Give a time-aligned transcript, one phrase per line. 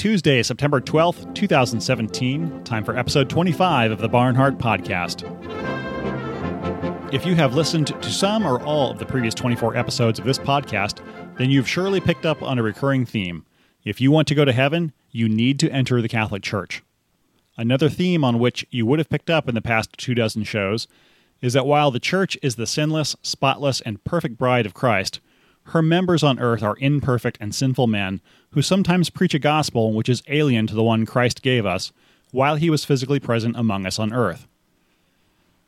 [0.00, 2.64] Tuesday, September 12th, 2017.
[2.64, 5.24] Time for episode 25 of the Barnhardt Podcast.
[7.12, 10.38] If you have listened to some or all of the previous 24 episodes of this
[10.38, 11.04] podcast,
[11.36, 13.44] then you've surely picked up on a recurring theme.
[13.84, 16.82] If you want to go to heaven, you need to enter the Catholic Church.
[17.58, 20.88] Another theme on which you would have picked up in the past two dozen shows
[21.42, 25.20] is that while the Church is the sinless, spotless, and perfect bride of Christ,
[25.64, 28.20] her members on earth are imperfect and sinful men
[28.50, 31.92] who sometimes preach a gospel which is alien to the one Christ gave us
[32.32, 34.46] while he was physically present among us on earth.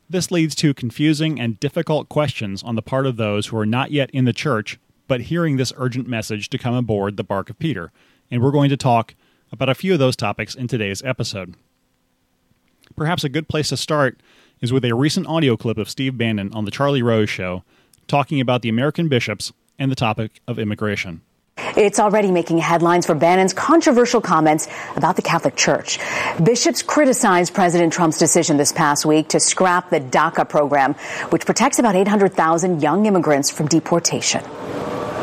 [0.09, 3.91] This leads to confusing and difficult questions on the part of those who are not
[3.91, 7.59] yet in the church but hearing this urgent message to come aboard the barque of
[7.59, 7.91] Peter,
[8.31, 9.15] and we're going to talk
[9.51, 11.55] about a few of those topics in today's episode.
[12.95, 14.19] Perhaps a good place to start
[14.61, 17.63] is with a recent audio clip of Steve Bannon on The Charlie Rose Show
[18.07, 21.21] talking about the American bishops and the topic of immigration.
[21.77, 25.99] It's already making headlines for Bannon's controversial comments about the Catholic Church.
[26.43, 30.93] Bishops criticized President Trump's decision this past week to scrap the DACA program,
[31.29, 34.43] which protects about 800,000 young immigrants from deportation.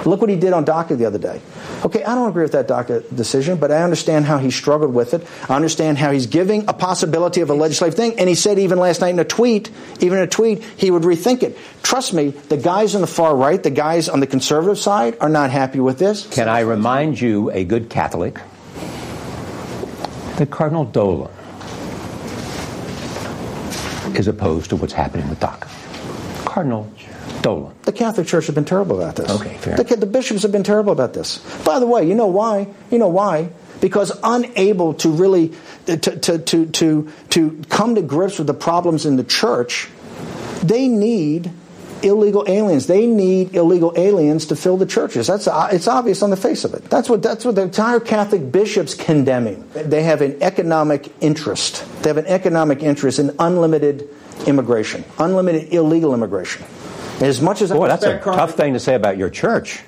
[0.04, 1.40] Look what he did on DACA the other day.
[1.84, 5.14] Okay, I don't agree with that DACA decision, but I understand how he struggled with
[5.14, 5.26] it.
[5.48, 8.78] I understand how he's giving a possibility of a legislative thing, and he said even
[8.78, 9.70] last night in a tweet,
[10.00, 11.58] even in a tweet, he would rethink it.
[11.82, 15.28] Trust me, the guys on the far right, the guys on the conservative side, are
[15.28, 16.26] not happy with this.
[16.28, 18.38] Can I remind you, a good Catholic,
[20.36, 21.30] that Cardinal Dolan
[24.14, 25.68] is opposed to what's happening with DACA?
[26.46, 26.90] Cardinal
[27.42, 27.74] Dolan.
[27.82, 29.30] The Catholic Church has been terrible about this.
[29.30, 29.76] Okay, fair.
[29.76, 31.38] The, the bishops have been terrible about this.
[31.64, 32.68] By the way, you know why?
[32.90, 33.50] You know why?
[33.80, 35.54] Because unable to really
[35.86, 39.88] to, to, to, to, to come to grips with the problems in the church,
[40.62, 41.50] they need
[42.02, 42.86] illegal aliens.
[42.86, 45.26] They need illegal aliens to fill the churches.
[45.26, 46.84] That's it's obvious on the face of it.
[46.84, 49.68] That's what that's what the entire Catholic bishops condemning.
[49.72, 51.84] They have an economic interest.
[52.02, 54.08] They have an economic interest in unlimited
[54.46, 56.64] immigration, unlimited illegal immigration.
[57.20, 59.82] As much as Boy, I that's a Cardinal- tough thing to say about your church.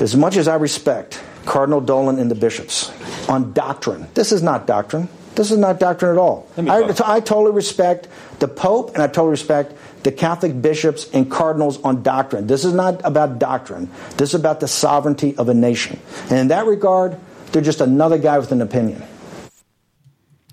[0.00, 2.90] as much as I respect Cardinal Dolan and the bishops
[3.28, 5.08] on doctrine, this is not doctrine.
[5.34, 6.46] This is not doctrine at all.
[6.58, 6.92] I.
[7.06, 8.06] I totally respect
[8.38, 12.46] the Pope and I totally respect the Catholic bishops and cardinals on doctrine.
[12.48, 13.88] This is not about doctrine.
[14.18, 15.98] This is about the sovereignty of a nation.
[16.28, 17.16] And in that regard,
[17.52, 19.02] they're just another guy with an opinion.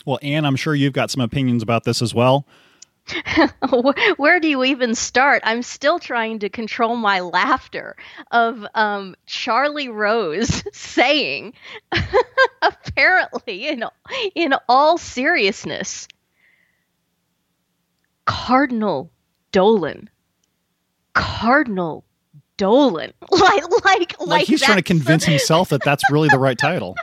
[0.05, 2.45] Well, Ann, I'm sure you've got some opinions about this as well.
[3.69, 5.41] Wh- Where do you even start?
[5.45, 7.95] I'm still trying to control my laughter
[8.31, 11.53] of um, Charlie Rose saying,
[12.61, 13.83] apparently, in
[14.35, 16.07] in all seriousness,
[18.25, 19.11] Cardinal
[19.51, 20.09] Dolan,
[21.13, 22.05] Cardinal
[22.57, 26.57] Dolan, like like like, Like, he's trying to convince himself that that's really the right
[26.57, 26.95] title.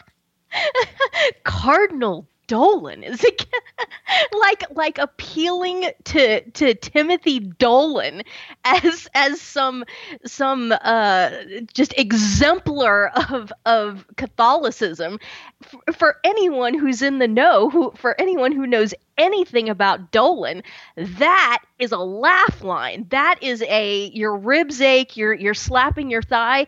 [1.45, 3.03] Cardinal Dolan.
[3.03, 3.25] Is
[4.41, 8.23] like like appealing to to Timothy Dolan
[8.65, 9.84] as as some
[10.25, 11.31] some uh
[11.75, 15.19] just exemplar of of Catholicism?
[15.62, 20.63] For, for anyone who's in the know who for anyone who knows anything about Dolan
[20.97, 23.07] that is a laugh line.
[23.11, 26.67] That is a your ribs ache you're you're slapping your thigh.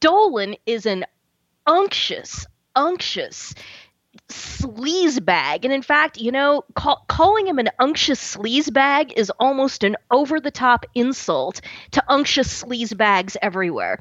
[0.00, 1.04] Dolan is an
[1.66, 2.46] unctuous
[2.76, 3.54] unctuous
[4.28, 5.64] sleazebag.
[5.64, 10.40] And in fact, you know, call, calling him an unctuous sleazebag is almost an over
[10.40, 11.60] the top insult
[11.92, 13.98] to unctuous sleazebags everywhere.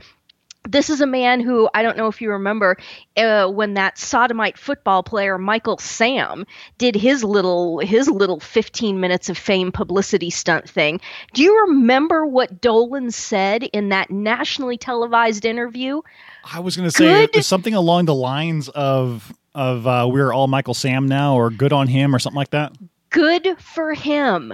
[0.68, 2.78] This is a man who I don't know if you remember
[3.16, 6.46] uh, when that sodomite football player Michael Sam
[6.78, 11.00] did his little his little 15 minutes of fame publicity stunt thing.
[11.34, 16.02] Do you remember what Dolan said in that nationally televised interview?
[16.44, 17.46] I was going to say Good.
[17.46, 21.88] something along the lines of of uh, we're all Michael Sam now, or good on
[21.88, 22.76] him, or something like that.
[23.10, 24.54] good for him.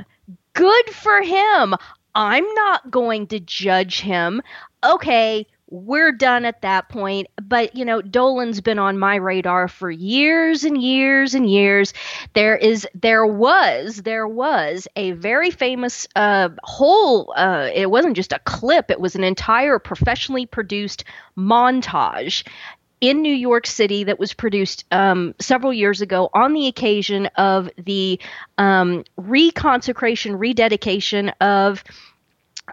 [0.54, 1.76] Good for him.
[2.16, 4.42] I'm not going to judge him.
[4.86, 7.28] Okay, we're done at that point.
[7.42, 11.94] But, you know, Dolan's been on my radar for years and years and years.
[12.34, 18.32] There is, there was, there was a very famous uh, whole, uh, it wasn't just
[18.32, 21.04] a clip, it was an entire professionally produced
[21.38, 22.48] montage
[23.02, 27.70] in New York City that was produced um, several years ago on the occasion of
[27.78, 28.20] the
[28.58, 31.84] um, reconsecration, rededication of.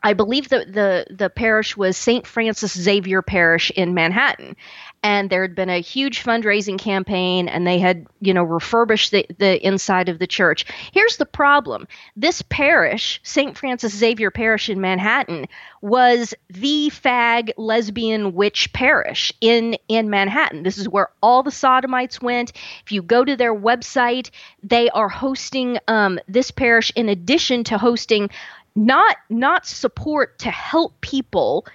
[0.03, 2.27] I believe the, the the parish was St.
[2.27, 4.57] Francis Xavier Parish in Manhattan.
[5.03, 9.27] And there had been a huge fundraising campaign, and they had, you know, refurbished the,
[9.39, 10.65] the inside of the church.
[10.93, 13.57] Here's the problem this parish, St.
[13.57, 15.47] Francis Xavier Parish in Manhattan,
[15.81, 20.63] was the fag lesbian witch parish in in Manhattan.
[20.63, 22.53] This is where all the sodomites went.
[22.85, 24.31] If you go to their website,
[24.63, 28.31] they are hosting um, this parish in addition to hosting
[28.75, 31.67] not not support to help people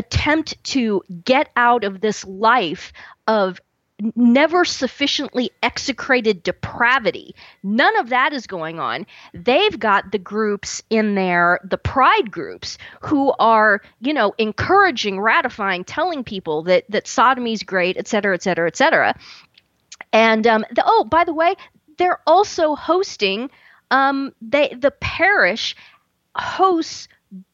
[0.00, 2.92] attempt to get out of this life
[3.26, 3.60] of
[4.16, 7.34] never sufficiently execrated depravity.
[7.62, 9.06] None of that is going on.
[9.34, 15.84] They've got the groups in there, the pride groups, who are, you know, encouraging, ratifying,
[15.84, 19.14] telling people that that sodomy's great, et cetera, et cetera, et cetera.
[20.12, 21.54] And um, the, oh, by the way,
[21.98, 23.50] they're also hosting.
[23.90, 25.76] Um, they the parish
[26.34, 27.06] hosts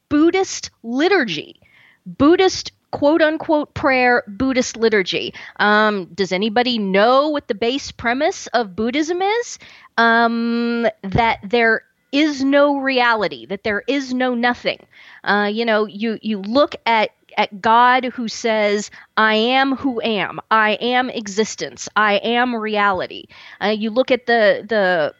[0.08, 1.60] Buddhist liturgy.
[2.06, 5.34] Buddhist quote unquote prayer Buddhist liturgy.
[5.56, 9.58] Um, does anybody know what the base premise of Buddhism is?
[9.98, 11.82] Um, that there
[12.12, 14.78] is no reality, that there is no nothing.
[15.24, 20.40] Uh, you know, you you look at at God who says, I am who am,
[20.50, 23.26] I am existence, I am reality.
[23.62, 25.14] Uh, you look at the the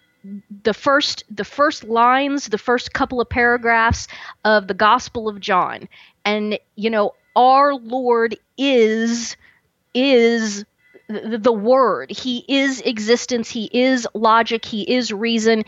[0.63, 4.09] the first the first lines the first couple of paragraphs
[4.45, 5.89] of the gospel of john
[6.27, 9.37] and you know our lord is
[9.95, 10.67] is
[11.09, 15.63] the, word he is existence he is logic he is reason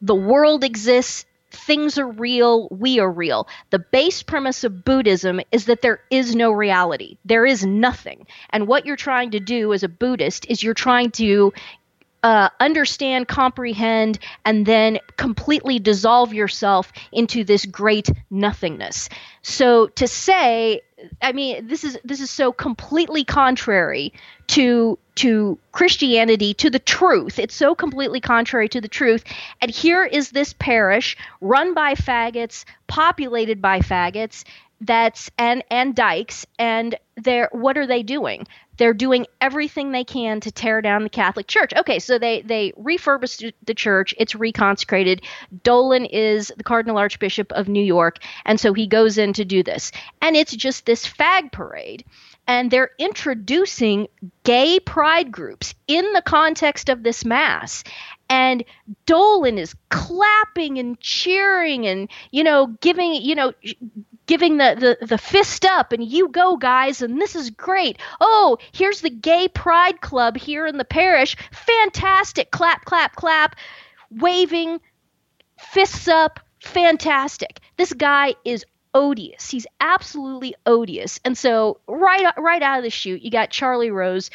[0.00, 3.46] the world exists things are real, we are real.
[3.70, 7.16] The base premise of Buddhism is that there is no reality.
[7.24, 8.26] There is nothing.
[8.50, 11.52] And what you're trying to do as a Buddhist is you're trying to
[12.24, 19.10] uh, understand, comprehend, and then completely dissolve yourself into this great nothingness.
[19.42, 20.80] So to say,
[21.20, 24.14] I mean, this is this is so completely contrary
[24.48, 27.38] to to Christianity, to the truth.
[27.38, 29.24] It's so completely contrary to the truth.
[29.60, 34.44] And here is this parish run by faggots, populated by faggots,
[34.86, 38.46] that's and and dykes and they're what are they doing
[38.76, 41.72] they're doing everything they can to tear down the Catholic Church.
[41.76, 44.14] Okay, so they they refurbished the church.
[44.18, 45.22] It's reconsecrated.
[45.62, 49.62] Dolan is the Cardinal Archbishop of New York, and so he goes in to do
[49.62, 49.92] this.
[50.20, 52.04] And it's just this fag parade.
[52.46, 54.08] And they're introducing
[54.42, 57.84] gay pride groups in the context of this mass
[58.28, 58.64] and
[59.06, 63.52] Dolan is clapping and cheering and you know giving you know
[64.26, 67.98] giving the, the the fist up and you go guys and this is great.
[68.20, 71.36] Oh here's the gay pride club here in the parish.
[71.52, 72.50] Fantastic.
[72.50, 73.56] Clap clap clap.
[74.10, 74.80] Waving.
[75.58, 76.40] Fists up.
[76.60, 77.60] Fantastic.
[77.76, 79.50] This guy is odious.
[79.50, 81.20] He's absolutely odious.
[81.24, 84.30] And so right right out of the chute you got charlie rose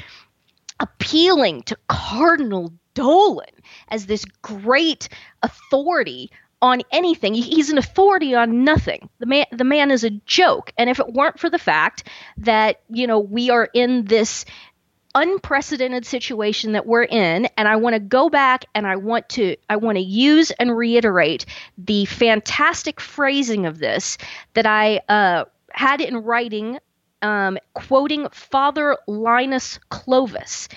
[0.79, 3.47] appealing to cardinal dolan
[3.89, 5.09] as this great
[5.43, 7.33] authority on anything.
[7.33, 9.09] He's an authority on nothing.
[9.19, 10.73] The man the man is a joke.
[10.77, 12.03] And if it weren't for the fact
[12.37, 14.45] that, you know, we are in this
[15.15, 19.55] unprecedented situation that we're in and I want to go back and I want to
[19.67, 21.45] I want to use and reiterate
[21.77, 24.17] the fantastic phrasing of this
[24.53, 26.79] that I uh, had in writing
[27.21, 30.69] um, quoting Father Linus Clovis.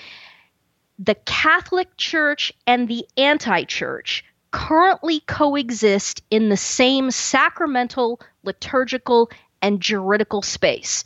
[0.99, 4.23] The Catholic Church and the anti church
[4.53, 9.29] currently coexist in the same sacramental, liturgical,
[9.61, 11.03] and juridical space.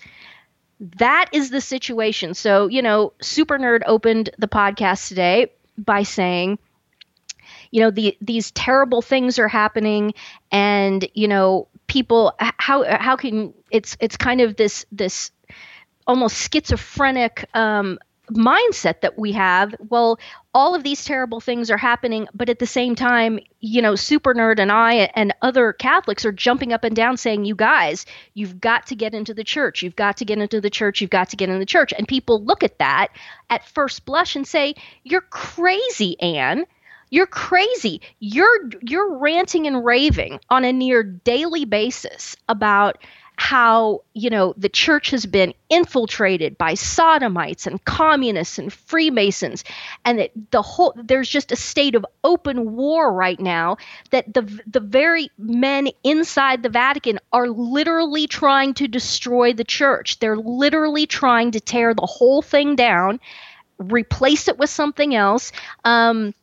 [0.80, 2.36] That is the situation.
[2.36, 6.60] So, you know, Super Nerd opened the podcast today by saying,
[7.72, 10.14] you know, the, these terrible things are happening,
[10.52, 15.32] and you know, people how how can it's it's kind of this this
[16.06, 17.98] almost schizophrenic um,
[18.32, 20.20] mindset that we have well
[20.58, 24.34] all of these terrible things are happening but at the same time you know super
[24.34, 28.60] nerd and i and other catholics are jumping up and down saying you guys you've
[28.60, 29.82] got to get into the church.
[29.82, 31.02] You've got to get into the church.
[31.02, 31.94] You've got to get in the church.
[31.98, 33.10] And people look at that
[33.50, 36.66] at first blush and say you're crazy ann
[37.10, 38.02] you're crazy.
[38.20, 42.98] You're you're ranting and raving on a near daily basis about
[43.38, 49.64] how you know the church has been infiltrated by sodomites and communists and freemasons.
[50.04, 53.78] And that the whole there's just a state of open war right now
[54.10, 60.20] that the the very men inside the Vatican are literally trying to destroy the church.
[60.20, 63.20] They're literally trying to tear the whole thing down
[63.80, 65.52] replace it with something else.
[65.86, 66.34] Um,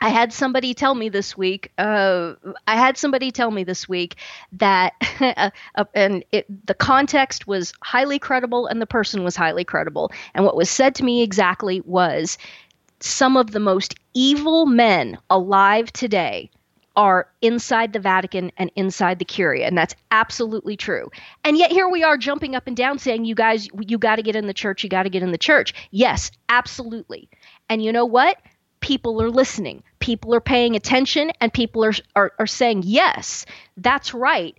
[0.00, 1.72] I had somebody tell me this week.
[1.78, 2.34] Uh,
[2.66, 4.16] I had somebody tell me this week
[4.52, 4.92] that,
[5.74, 10.12] uh, and it, the context was highly credible, and the person was highly credible.
[10.34, 12.36] And what was said to me exactly was,
[13.00, 16.50] some of the most evil men alive today
[16.96, 21.10] are inside the Vatican and inside the Curia, and that's absolutely true.
[21.44, 24.22] And yet here we are jumping up and down saying, "You guys, you got to
[24.22, 24.82] get in the church.
[24.82, 27.28] You got to get in the church." Yes, absolutely.
[27.68, 28.38] And you know what?
[28.86, 33.44] People are listening, people are paying attention, and people are, are, are saying, yes,
[33.76, 34.56] that's right.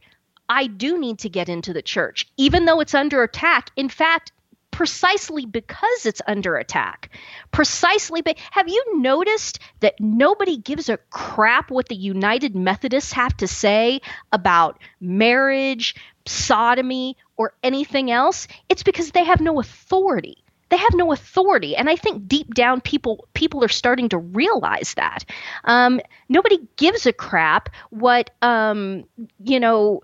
[0.49, 3.69] I do need to get into the church, even though it's under attack.
[3.77, 4.33] In fact,
[4.69, 7.09] precisely because it's under attack.
[7.53, 13.37] Precisely, but have you noticed that nobody gives a crap what the United Methodists have
[13.37, 14.01] to say
[14.33, 18.49] about marriage, sodomy, or anything else?
[18.67, 21.75] It's because they have no authority they have no authority.
[21.75, 25.25] And i think deep down people people are starting to realize that.
[25.63, 29.05] Um, nobody gives a crap what um,
[29.43, 30.01] you know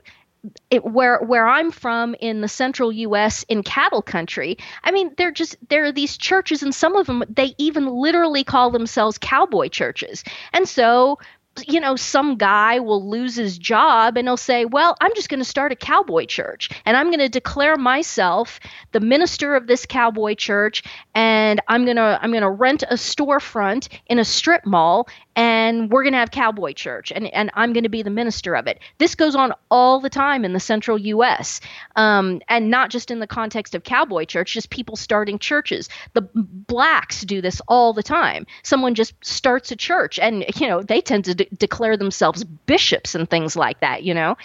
[0.70, 3.44] it, where where I'm from in the central U.S.
[3.44, 7.24] in cattle country, I mean, they're just there are these churches, and some of them
[7.30, 11.20] they even literally call themselves cowboy churches, and so
[11.68, 15.40] you know, some guy will lose his job and he'll say, Well, I'm just going
[15.40, 18.60] to start a cowboy church and I'm going to declare myself
[18.92, 20.84] the minister of this cowboy church
[21.14, 25.92] and I'm going to I'm going to rent a storefront in a strip mall and
[25.92, 28.68] we're going to have cowboy church and, and i'm going to be the minister of
[28.68, 28.80] it.
[28.98, 31.60] This goes on all the time in the central us
[31.96, 35.90] um, and not just in the context of cowboy church just people starting churches.
[36.14, 38.46] The blacks do this all the time.
[38.64, 43.16] Someone just starts a church and you know they tend to de- declare themselves bishops
[43.16, 44.38] and things like that you know?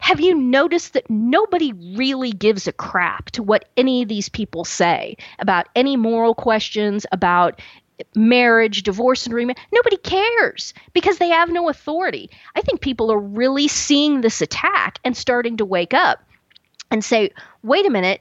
[0.00, 4.64] Have you noticed that nobody really gives a crap to what any of these people
[4.64, 7.60] say about any moral questions about
[8.14, 9.62] marriage, divorce and remarriage.
[9.72, 12.30] Nobody cares because they have no authority.
[12.54, 16.22] I think people are really seeing this attack and starting to wake up
[16.90, 17.30] and say,
[17.62, 18.20] "Wait a minute,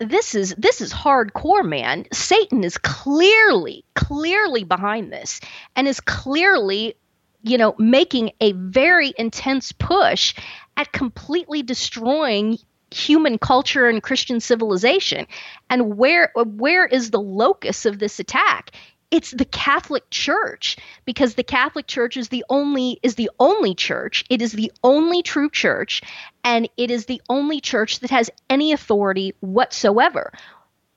[0.00, 2.06] this is this is hardcore, man.
[2.12, 5.40] Satan is clearly, clearly behind this
[5.76, 6.96] and is clearly,
[7.42, 10.34] you know, making a very intense push
[10.76, 12.58] at completely destroying
[12.94, 15.26] human culture and Christian civilization.
[15.68, 18.70] And where where is the locus of this attack?
[19.10, 24.24] It's the Catholic Church because the Catholic Church is the only is the only church.
[24.30, 26.02] It is the only true church
[26.42, 30.32] and it is the only church that has any authority whatsoever.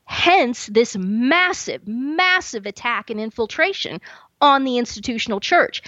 [0.05, 3.99] Hence this massive massive attack and infiltration
[4.39, 5.81] on the institutional church.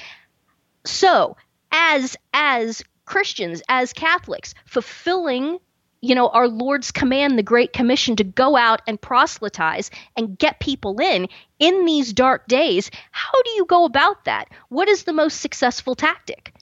[0.86, 1.38] So,
[1.72, 5.60] as as Christians, as Catholics, fulfilling
[6.02, 10.60] you know, our Lord's command, the Great Commission, to go out and proselytize and get
[10.60, 11.28] people in
[11.60, 12.90] in these dark days.
[13.12, 14.48] How do you go about that?
[14.70, 16.54] What is the most successful tactic?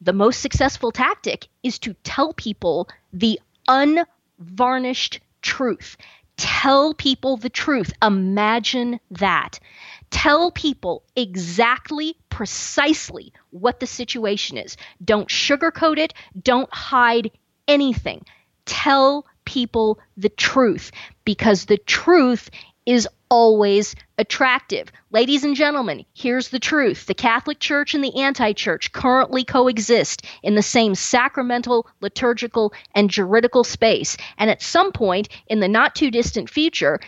[0.00, 5.96] The most successful tactic is to tell people the unvarnished truth.
[6.38, 7.92] Tell people the truth.
[8.02, 9.60] Imagine that.
[10.10, 14.76] Tell people exactly, precisely what the situation is.
[15.04, 16.14] Don't sugarcoat it.
[16.42, 17.30] Don't hide
[17.68, 18.24] anything
[18.66, 20.92] tell people the truth
[21.24, 22.50] because the truth
[22.86, 24.90] is always attractive.
[25.10, 27.06] Ladies and gentlemen, here's the truth.
[27.06, 33.08] The Catholic Church and the anti church currently coexist in the same sacramental, liturgical, and
[33.08, 34.16] juridical space.
[34.36, 37.00] And at some point in the not too distant future,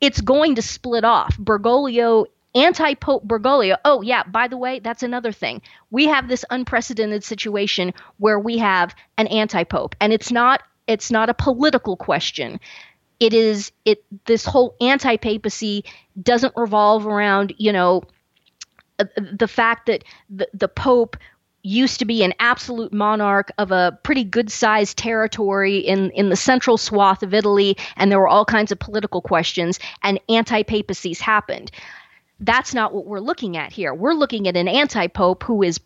[0.00, 1.36] it's going to split off.
[1.36, 3.76] Bergoglio anti Pope Bergoglio.
[3.84, 5.62] Oh, yeah, by the way, that's another thing.
[5.90, 11.10] We have this unprecedented situation where we have an anti Pope, and it's not it's
[11.10, 12.58] not a political question
[13.20, 15.84] it is it this whole anti-papacy
[16.20, 18.02] doesn't revolve around you know
[18.98, 21.16] uh, the fact that the, the pope
[21.62, 26.36] used to be an absolute monarch of a pretty good sized territory in, in the
[26.36, 31.20] central swath of Italy, and there were all kinds of political questions, and anti papacies
[31.20, 31.70] happened.
[32.40, 33.92] That's not what we're looking at here.
[33.92, 35.80] We're looking at an anti pope who is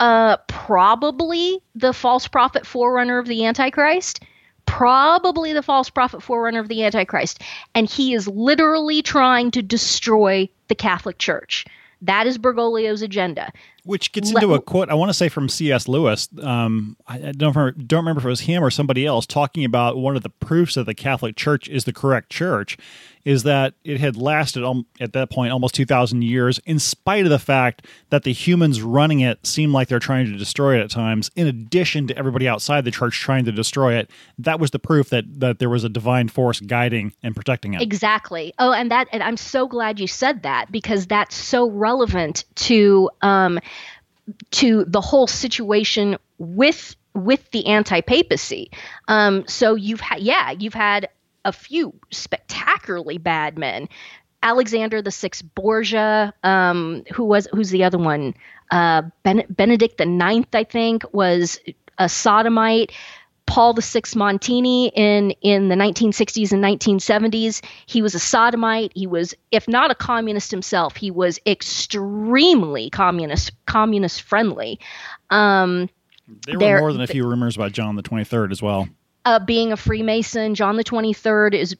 [0.00, 4.24] uh, probably the false prophet forerunner of the Antichrist.
[4.66, 7.40] Probably the false prophet forerunner of the Antichrist.
[7.74, 11.66] And he is literally trying to destroy the Catholic Church.
[12.02, 13.52] That is Bergoglio's agenda.
[13.90, 15.88] Which gets into a quote I want to say from C.S.
[15.88, 16.28] Lewis.
[16.40, 19.96] Um, I, don't remember, don't remember if it was him or somebody else talking about
[19.96, 22.78] one of the proofs that the Catholic Church is the correct church
[23.24, 24.64] is that it had lasted
[24.98, 29.20] at that point almost 2,000 years, in spite of the fact that the humans running
[29.20, 32.84] it seemed like they're trying to destroy it at times, in addition to everybody outside
[32.84, 34.10] the church trying to destroy it.
[34.38, 37.82] That was the proof that, that there was a divine force guiding and protecting it.
[37.82, 38.54] Exactly.
[38.58, 43.10] Oh, and that, and I'm so glad you said that because that's so relevant to,
[43.20, 43.60] um,
[44.52, 48.70] to the whole situation with with the anti-papacy.
[49.08, 51.08] Um, so you've had, yeah, you've had
[51.44, 53.88] a few spectacularly bad men.
[54.42, 58.34] Alexander the Sixth Borgia, um, who was who's the other one?
[58.70, 61.58] Uh, ben- Benedict the Ninth, I think, was
[61.98, 62.92] a sodomite.
[63.50, 63.80] Paul VI
[64.14, 67.64] Montini in in the 1960s and 1970s.
[67.86, 68.92] He was a sodomite.
[68.94, 74.78] He was, if not a communist himself, he was extremely communist communist friendly.
[75.30, 75.90] Um,
[76.46, 78.88] there were more than a few rumors about John the 23rd as well
[79.24, 80.54] uh, being a Freemason.
[80.54, 81.76] John the 23rd is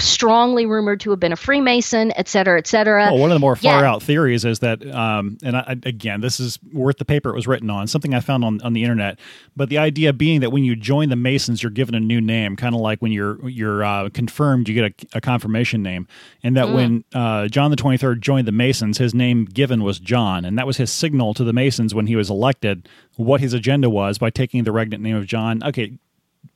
[0.00, 3.04] strongly rumored to have been a Freemason, et cetera, et cetera.
[3.12, 3.90] Well, one of the more far yeah.
[3.90, 7.46] out theories is that, um, and I, again, this is worth the paper it was
[7.46, 9.20] written on, something I found on, on the internet.
[9.54, 12.56] But the idea being that when you join the Masons, you're given a new name,
[12.56, 16.08] kind of like when you're you're uh, confirmed, you get a, a, confirmation name,
[16.42, 16.74] and that mm.
[16.74, 20.66] when uh, John the 23rd joined the Masons, his name given was John, and that
[20.66, 24.30] was his signal to the Masons when he was elected what his agenda was by
[24.30, 25.62] taking the regnant name of John.
[25.62, 25.98] Okay,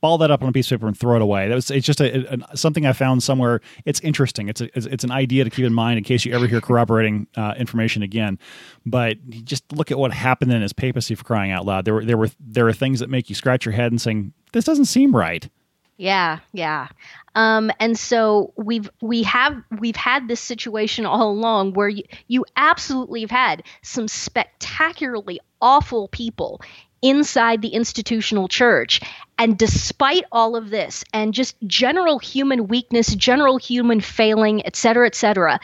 [0.01, 1.47] ball that up on a piece of paper and throw it away.
[1.47, 3.61] That was it's just a, a, something I found somewhere.
[3.85, 4.49] It's interesting.
[4.49, 7.27] It's a, it's an idea to keep in mind in case you ever hear corroborating
[7.35, 8.39] uh, information again.
[8.85, 11.85] But just look at what happened in his papacy for crying out loud.
[11.85, 14.33] There were there were there are things that make you scratch your head and saying
[14.53, 15.49] this doesn't seem right.
[15.97, 16.87] Yeah, yeah.
[17.35, 22.45] Um, and so we've we have we've had this situation all along where you, you
[22.55, 26.61] absolutely have had some spectacularly awful people
[27.01, 29.01] inside the institutional church.
[29.37, 35.07] And despite all of this and just general human weakness, general human failing, et cetera,
[35.07, 35.59] et cetera,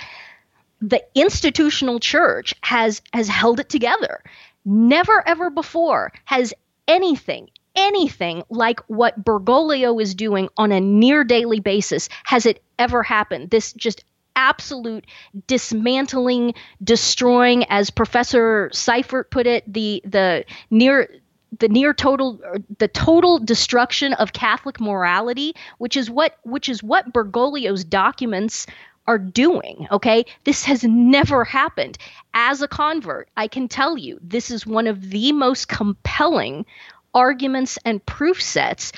[0.81, 4.21] the institutional church has has held it together.
[4.65, 6.53] Never ever before has
[6.87, 13.03] anything anything like what Bergoglio is doing on a near daily basis has it ever
[13.03, 13.49] happened.
[13.49, 14.03] This just
[14.35, 15.05] absolute
[15.47, 21.09] dismantling, destroying, as Professor Seifert put it, the the near
[21.59, 22.39] the near total
[22.77, 28.67] the total destruction of Catholic morality, which is what which is what Bergoglio's documents
[29.07, 29.87] are doing.
[29.91, 31.97] Okay, this has never happened.
[32.33, 36.65] As a convert, I can tell you this is one of the most compelling
[37.13, 38.91] arguments and proof sets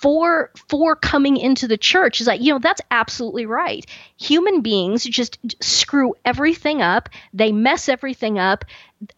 [0.00, 3.84] for for coming into the church is like you know that's absolutely right.
[4.16, 7.10] Human beings just screw everything up.
[7.34, 8.64] They mess everything up.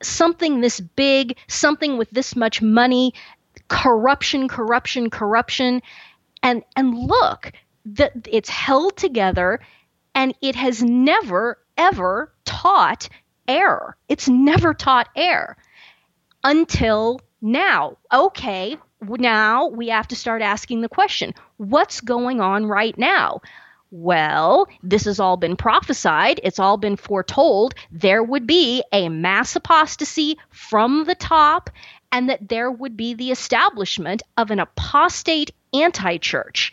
[0.03, 3.15] Something this big something with this much money
[3.69, 5.83] corruption corruption corruption.
[6.43, 7.53] And and look
[7.87, 9.61] that it's held together
[10.17, 13.09] and it has never ever taught
[13.47, 13.97] error.
[14.09, 15.57] It's never taught error
[16.43, 17.99] until now.
[18.13, 23.41] Okay now we have to start asking the question what's going on right now?
[23.91, 27.75] Well, this has all been prophesied, it's all been foretold.
[27.91, 31.69] There would be a mass apostasy from the top,
[32.11, 36.73] and that there would be the establishment of an apostate anti church.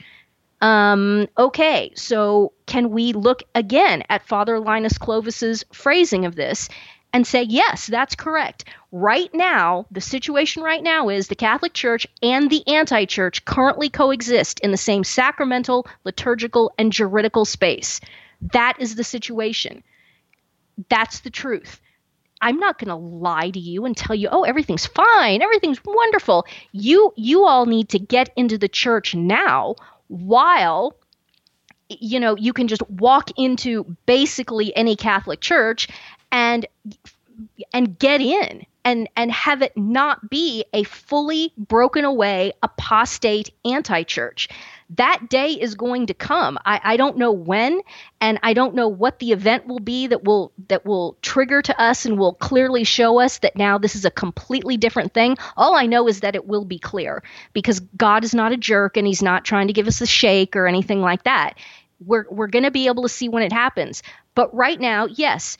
[0.61, 6.69] Um, okay, so can we look again at Father Linus Clovis's phrasing of this
[7.13, 8.65] and say, yes, that's correct.
[8.91, 13.89] Right now, the situation right now is the Catholic Church and the anti church currently
[13.89, 17.99] coexist in the same sacramental, liturgical, and juridical space.
[18.53, 19.83] That is the situation.
[20.89, 21.81] That's the truth.
[22.41, 25.41] I'm not going to lie to you and tell you, "Oh, everything's fine.
[25.41, 29.75] Everything's wonderful." You you all need to get into the church now
[30.07, 30.95] while
[31.89, 35.87] you know, you can just walk into basically any Catholic church
[36.31, 36.65] and
[37.73, 44.49] and get in and and have it not be a fully broken away apostate anti-church.
[44.95, 46.57] That day is going to come.
[46.65, 47.81] I, I don't know when
[48.21, 51.79] and i don't know what the event will be that will that will trigger to
[51.79, 55.37] us and will clearly show us that now this is a completely different thing.
[55.57, 58.97] All i know is that it will be clear because god is not a jerk
[58.97, 61.55] and he's not trying to give us a shake or anything like that.
[62.05, 64.01] We're we're going to be able to see when it happens.
[64.35, 65.57] But right now yes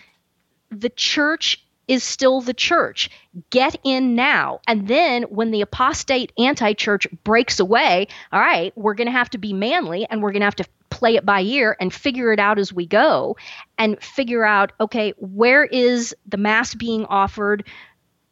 [0.72, 3.10] the church is still the church.
[3.50, 4.62] Get in now.
[4.68, 9.32] And then when the apostate anti church breaks away, all right, we're going to have
[9.32, 12.32] to be manly and we're going to have to play it by ear and figure
[12.32, 13.38] it out as we go
[13.78, 17.66] and figure out okay, where is the Mass being offered?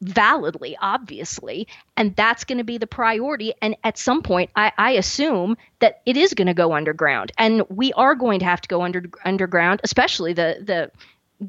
[0.02, 3.54] validly, obviously, and that's going to be the priority.
[3.64, 7.64] And at some point, I, I assume that it is going to go underground, and
[7.70, 10.92] we are going to have to go under underground, especially the the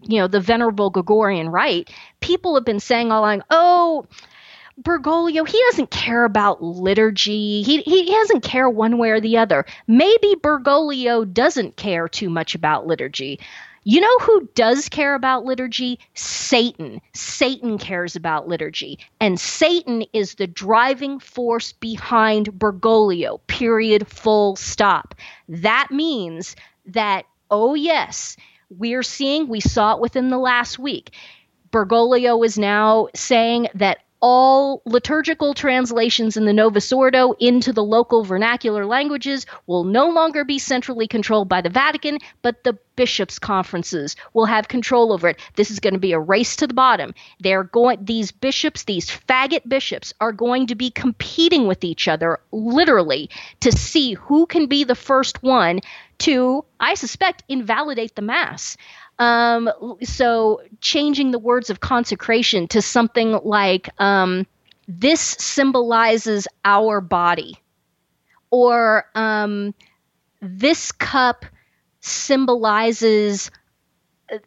[0.02, 1.90] you know the venerable Gregorian rite.
[2.20, 4.06] People have been saying all along, oh.
[4.80, 7.62] Bergoglio, he doesn't care about liturgy.
[7.62, 9.66] He, he doesn't care one way or the other.
[9.88, 13.40] Maybe Bergoglio doesn't care too much about liturgy.
[13.82, 15.98] You know who does care about liturgy?
[16.14, 17.00] Satan.
[17.12, 19.00] Satan cares about liturgy.
[19.20, 25.14] And Satan is the driving force behind Bergoglio, period, full stop.
[25.48, 26.54] That means
[26.86, 28.36] that, oh, yes,
[28.70, 31.10] we're seeing, we saw it within the last week.
[31.70, 38.24] Bergoglio is now saying that all liturgical translations in the Novus Ordo into the local
[38.24, 44.16] vernacular languages will no longer be centrally controlled by the Vatican, but the bishops' conferences
[44.34, 45.38] will have control over it.
[45.54, 47.14] This is going to be a race to the bottom.
[47.38, 52.40] They're going these bishops, these faggot bishops are going to be competing with each other
[52.50, 55.80] literally to see who can be the first one
[56.18, 58.76] to I suspect invalidate the mass.
[59.18, 59.70] Um,
[60.04, 64.46] so changing the words of consecration to something like um,
[64.86, 67.58] this symbolizes our body,
[68.50, 69.74] or um,
[70.40, 71.44] this cup
[72.00, 73.50] symbolizes
[74.32, 74.38] uh,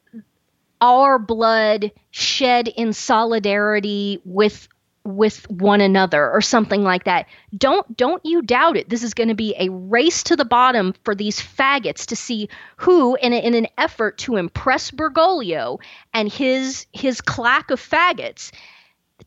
[0.79, 4.67] our blood shed in solidarity with
[5.03, 7.27] with one another or something like that.
[7.55, 8.89] Don't don't you doubt it.
[8.89, 12.49] This is going to be a race to the bottom for these faggots to see
[12.77, 15.79] who in, a, in an effort to impress Bergoglio
[16.13, 18.51] and his his claque of faggots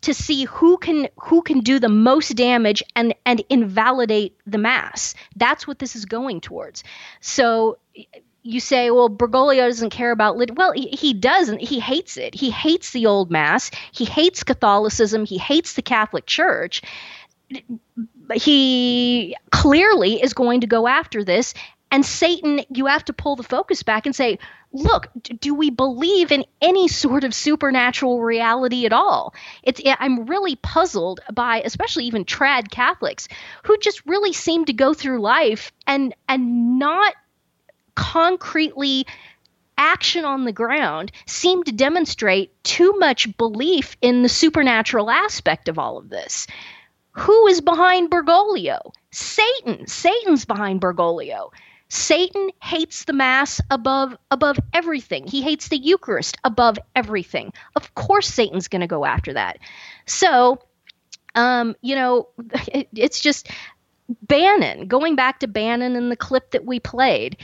[0.03, 5.15] to see who can who can do the most damage and and invalidate the mass.
[5.37, 6.85] That's what this is going towards.
[7.21, 7.79] So
[8.45, 10.55] you say, well, Bergoglio doesn't care about lit.
[10.55, 11.63] Well, he, he doesn't.
[11.63, 12.35] He hates it.
[12.35, 13.71] He hates the old mass.
[13.91, 15.25] He hates Catholicism.
[15.25, 16.83] He hates the Catholic Church.
[18.35, 21.55] He clearly is going to go after this.
[21.91, 24.39] And Satan, you have to pull the focus back and say,
[24.73, 25.09] look,
[25.41, 29.33] do we believe in any sort of supernatural reality at all?
[29.63, 33.29] It's I'm really puzzled by especially even trad Catholics
[33.63, 37.15] who just really seem to go through life and and not
[37.95, 39.07] concretely
[39.77, 45.79] action on the ground seem to demonstrate too much belief in the supernatural aspect of
[45.79, 46.47] all of this.
[47.13, 48.93] Who is behind Bergoglio?
[49.13, 49.87] Satan.
[49.87, 51.51] Satan's behind Bergoglio.
[51.89, 55.27] Satan hates the mass above above everything.
[55.27, 57.53] He hates the Eucharist above everything.
[57.77, 59.59] Of course Satan's going to go after that.
[60.07, 60.61] So,
[61.37, 62.29] um, you know,
[62.69, 63.49] it, it's just
[64.23, 67.37] Bannon, going back to Bannon and the clip that we played.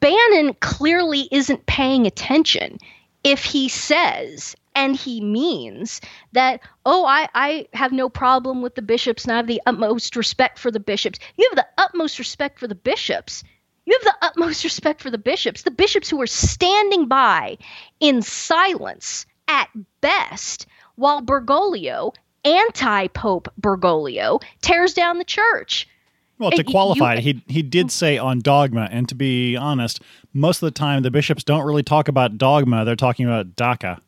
[0.00, 2.78] Bannon clearly isn't paying attention
[3.22, 6.02] if he says and he means
[6.32, 10.16] that, oh, I, I have no problem with the bishops and I have the utmost
[10.16, 11.18] respect for the bishops.
[11.36, 13.42] You have the utmost respect for the bishops.
[13.86, 17.56] You have the utmost respect for the bishops, the bishops who are standing by
[18.00, 22.12] in silence at best while Bergoglio,
[22.44, 25.88] anti Pope Bergoglio, tears down the church.
[26.38, 27.90] Well, to qualify it, he he did mm-hmm.
[27.90, 30.02] say on dogma, and to be honest,
[30.34, 34.00] most of the time the bishops don't really talk about dogma; they're talking about DACA.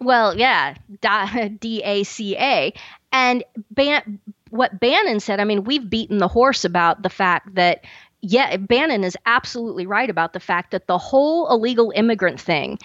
[0.00, 0.74] Well, yeah,
[1.60, 2.72] D A C A,
[3.12, 5.40] and Ban- what Bannon said.
[5.40, 7.84] I mean, we've beaten the horse about the fact that
[8.20, 12.78] yeah, Bannon is absolutely right about the fact that the whole illegal immigrant thing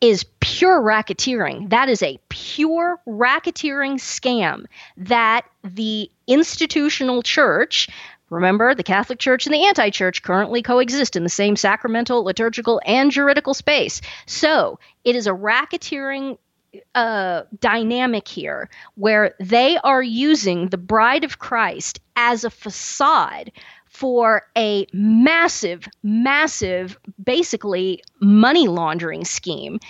[0.00, 1.70] is pure racketeering.
[1.70, 7.88] That is a pure racketeering scam that the institutional church,
[8.30, 12.80] remember, the Catholic Church and the anti church currently coexist in the same sacramental, liturgical,
[12.84, 14.00] and juridical space.
[14.26, 16.38] So it is a racketeering
[16.94, 23.52] uh, dynamic here where they are using the bride of Christ as a facade
[23.96, 29.80] for a massive, massive, basically money laundering scheme.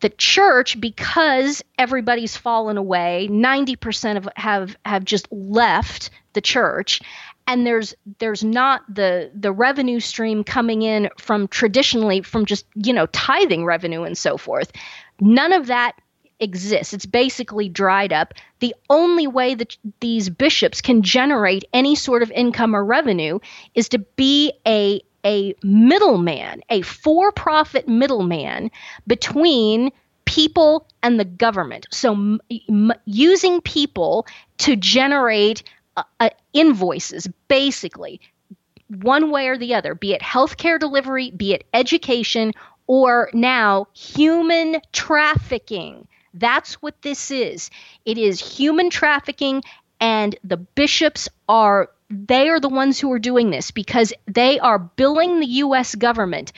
[0.00, 7.02] The church, because everybody's fallen away, 90% of have have just left the church,
[7.46, 12.92] and there's there's not the the revenue stream coming in from traditionally from just you
[12.92, 14.72] know tithing revenue and so forth.
[15.20, 15.94] None of that
[16.40, 16.92] exists.
[16.94, 18.34] It's basically dried up.
[18.60, 23.38] The only way that these bishops can generate any sort of income or revenue
[23.74, 28.70] is to be a a middleman, a for-profit middleman
[29.06, 29.90] between
[30.24, 31.86] people and the government.
[31.90, 34.26] So m- m- using people
[34.58, 35.62] to generate
[35.98, 38.20] uh, uh, invoices, basically,
[38.88, 42.52] one way or the other, be it healthcare delivery, be it education,
[42.86, 46.08] or now human trafficking.
[46.34, 47.70] That's what this is.
[48.04, 49.62] It is human trafficking,
[50.00, 54.78] and the bishops are they are the ones who are doing this because they are
[54.78, 56.52] billing the US government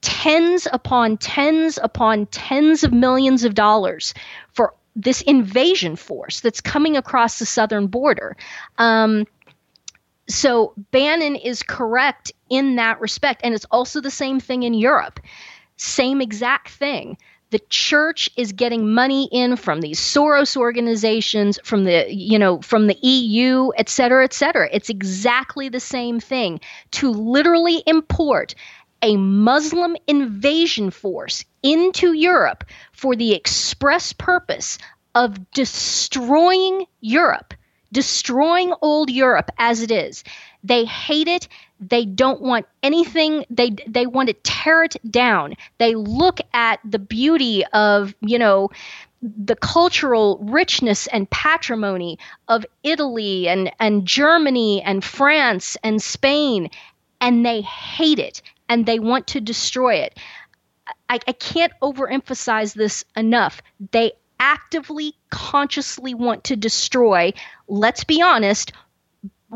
[0.00, 4.14] tens upon tens upon tens of millions of dollars
[4.52, 8.36] for this invasion force that's coming across the southern border.
[8.78, 9.26] Um,
[10.28, 13.40] so Bannon is correct in that respect.
[13.44, 15.20] And it's also the same thing in Europe.
[15.76, 17.16] Same exact thing.
[17.52, 22.86] The church is getting money in from these Soros organizations, from the, you know, from
[22.86, 24.70] the EU, et cetera, et cetera.
[24.72, 26.60] It's exactly the same thing
[26.92, 28.54] to literally import
[29.02, 34.78] a Muslim invasion force into Europe for the express purpose
[35.14, 37.52] of destroying Europe,
[37.92, 40.24] destroying old Europe as it is.
[40.64, 41.48] They hate it.
[41.88, 43.44] They don't want anything.
[43.50, 45.54] They they want to tear it down.
[45.78, 48.70] They look at the beauty of you know
[49.22, 52.18] the cultural richness and patrimony
[52.48, 56.70] of Italy and and Germany and France and Spain,
[57.20, 60.18] and they hate it and they want to destroy it.
[61.08, 63.60] I, I can't overemphasize this enough.
[63.90, 67.32] They actively, consciously want to destroy,
[67.68, 68.72] let's be honest,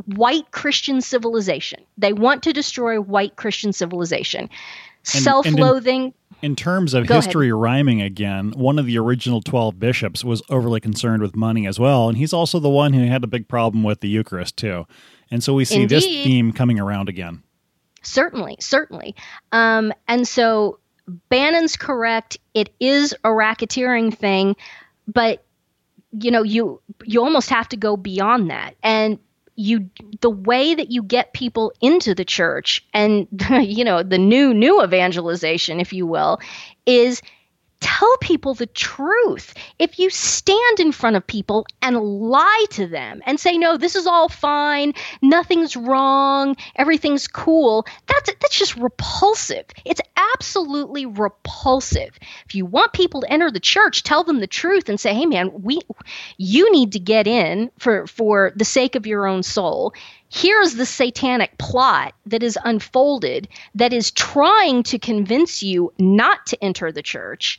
[0.05, 1.81] white Christian civilization.
[1.97, 4.51] They want to destroy white Christian civilization.
[5.03, 6.13] Self loathing.
[6.43, 7.61] In, in, terms of history ahead.
[7.61, 12.09] rhyming again, one of the original 12 bishops was overly concerned with money as well.
[12.09, 14.85] And he's also the one who had a big problem with the Eucharist, too.
[15.31, 15.89] And so we see Indeed.
[15.91, 17.43] this theme coming around again.
[18.03, 19.15] Certainly, certainly.
[19.53, 20.81] Um, and so
[21.29, 22.39] Bannon's correct.
[22.55, 24.57] It is a racketeering thing,
[25.07, 25.45] but
[26.13, 28.75] you know, you you almost have to go beyond that.
[28.83, 29.19] And
[29.57, 29.91] you
[30.21, 34.83] the way that you get people into the church and you know the new new
[34.83, 36.39] evangelization if you will
[36.85, 37.23] is
[37.81, 39.55] tell people the truth.
[39.79, 43.97] If you stand in front of people and lie to them and say, no, this
[43.97, 49.67] is all fine, nothing's wrong, everything's cool, that's, that's just repulsive.
[49.85, 50.01] It's
[50.35, 52.19] absolutely repulsive.
[52.47, 55.27] If you want people to enter the church, tell them the truth and say, hey,
[55.27, 55.81] man, we,
[56.37, 59.95] you need to get in for, for the sake of your own soul
[60.29, 66.63] here's the satanic plot that is unfolded that is trying to convince you not to
[66.63, 67.59] enter the church.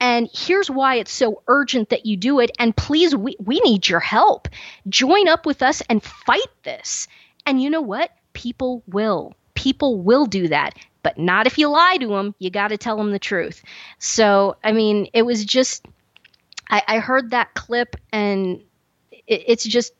[0.00, 2.50] And here's why it's so urgent that you do it.
[2.58, 4.48] And please, we, we need your help.
[4.88, 7.06] Join up with us and fight this.
[7.46, 8.10] And you know what?
[8.32, 9.34] People will.
[9.54, 12.34] People will do that, but not if you lie to them.
[12.38, 13.62] You got to tell them the truth.
[13.98, 15.84] So, I mean, it was just,
[16.70, 18.62] I, I heard that clip and
[19.10, 19.92] it, it's just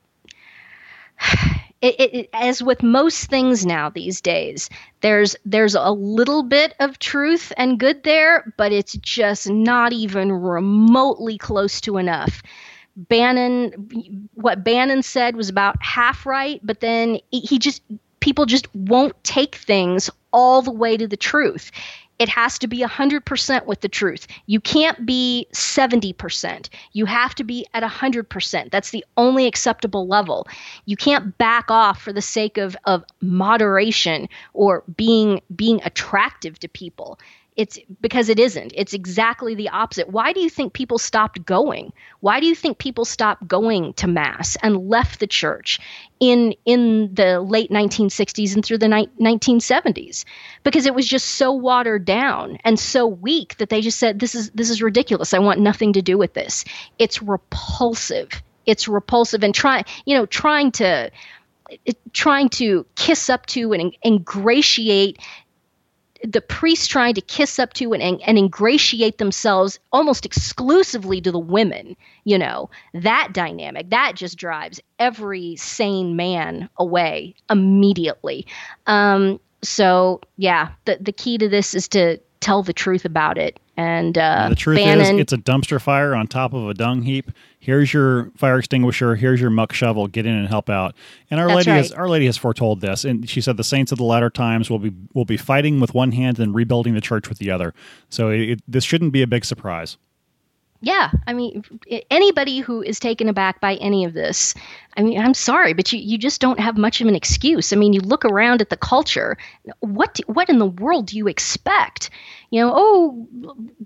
[1.83, 4.69] it, it, as with most things now these days,
[5.01, 10.31] there's there's a little bit of truth and good there, but it's just not even
[10.31, 12.43] remotely close to enough.
[12.97, 17.83] Bannon, what Bannon said was about half right, but then he just
[18.21, 21.71] people just won't take things all the way to the truth
[22.21, 24.27] it has to be 100% with the truth.
[24.45, 26.69] You can't be 70%.
[26.93, 28.71] You have to be at 100%.
[28.71, 30.47] That's the only acceptable level.
[30.85, 36.69] You can't back off for the sake of, of moderation or being being attractive to
[36.69, 37.19] people.
[37.61, 38.73] It's because it isn't.
[38.75, 40.09] It's exactly the opposite.
[40.09, 41.93] Why do you think people stopped going?
[42.21, 45.79] Why do you think people stopped going to mass and left the church
[46.21, 50.25] in in the late 1960s and through the ni- 1970s?
[50.63, 54.35] Because it was just so watered down and so weak that they just said this
[54.35, 55.35] is this is ridiculous.
[55.35, 56.65] I want nothing to do with this.
[56.99, 58.31] It's repulsive.
[58.65, 61.11] It's repulsive and trying, you know, trying to
[62.13, 65.19] trying to kiss up to and ingratiate
[66.23, 71.39] the priests trying to kiss up to and, and ingratiate themselves almost exclusively to the
[71.39, 78.47] women, you know, that dynamic, that just drives every sane man away immediately.
[78.87, 83.61] Um, so, yeah, the, the key to this is to tell the truth about it.
[83.81, 87.01] And uh, the truth Bannon, is, it's a dumpster fire on top of a dung
[87.01, 87.31] heap.
[87.59, 89.15] Here's your fire extinguisher.
[89.15, 90.07] Here's your muck shovel.
[90.07, 90.95] Get in and help out.
[91.31, 91.79] And Our Lady right.
[91.79, 94.69] has Our Lady has foretold this, and she said the saints of the latter times
[94.69, 97.73] will be will be fighting with one hand and rebuilding the church with the other.
[98.11, 99.97] So it, this shouldn't be a big surprise
[100.83, 101.63] yeah, I mean,
[102.11, 104.55] anybody who is taken aback by any of this,
[104.97, 107.73] I mean, I'm sorry, but you, you just don't have much of an excuse.
[107.73, 109.37] I mean, you look around at the culture.
[109.81, 112.09] What do, what in the world do you expect?
[112.49, 113.29] You know, oh,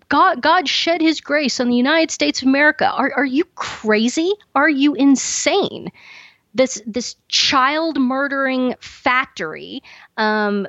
[0.09, 2.89] God God shed His grace on the United States of America.
[2.89, 4.33] Are are you crazy?
[4.55, 5.91] Are you insane?
[6.55, 9.83] This this child murdering factory
[10.17, 10.69] um,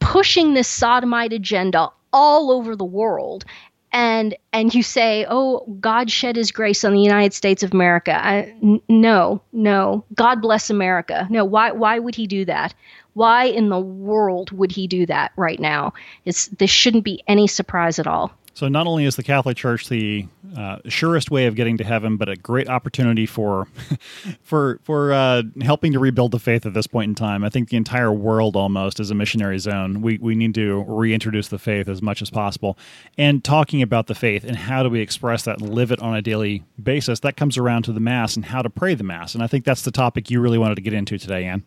[0.00, 3.44] pushing this sodomite agenda all over the world
[3.94, 8.12] and and you say, "Oh, God shed His grace on the United States of America."
[8.12, 10.04] I, n- no, no.
[10.14, 11.26] God bless America.
[11.30, 12.74] No, why why would He do that?
[13.14, 15.94] Why in the world would He do that right now?
[16.24, 18.32] It's this shouldn't be any surprise at all.
[18.54, 22.16] So not only is the Catholic Church the uh, surest way of getting to heaven,
[22.16, 23.66] but a great opportunity for
[24.42, 27.42] for for uh, helping to rebuild the faith at this point in time.
[27.44, 30.02] I think the entire world almost is a missionary zone.
[30.02, 32.78] We we need to reintroduce the faith as much as possible,
[33.18, 36.14] and talking about the faith and how do we express that, and live it on
[36.14, 37.20] a daily basis.
[37.20, 39.34] That comes around to the mass and how to pray the mass.
[39.34, 41.64] And I think that's the topic you really wanted to get into today, Ann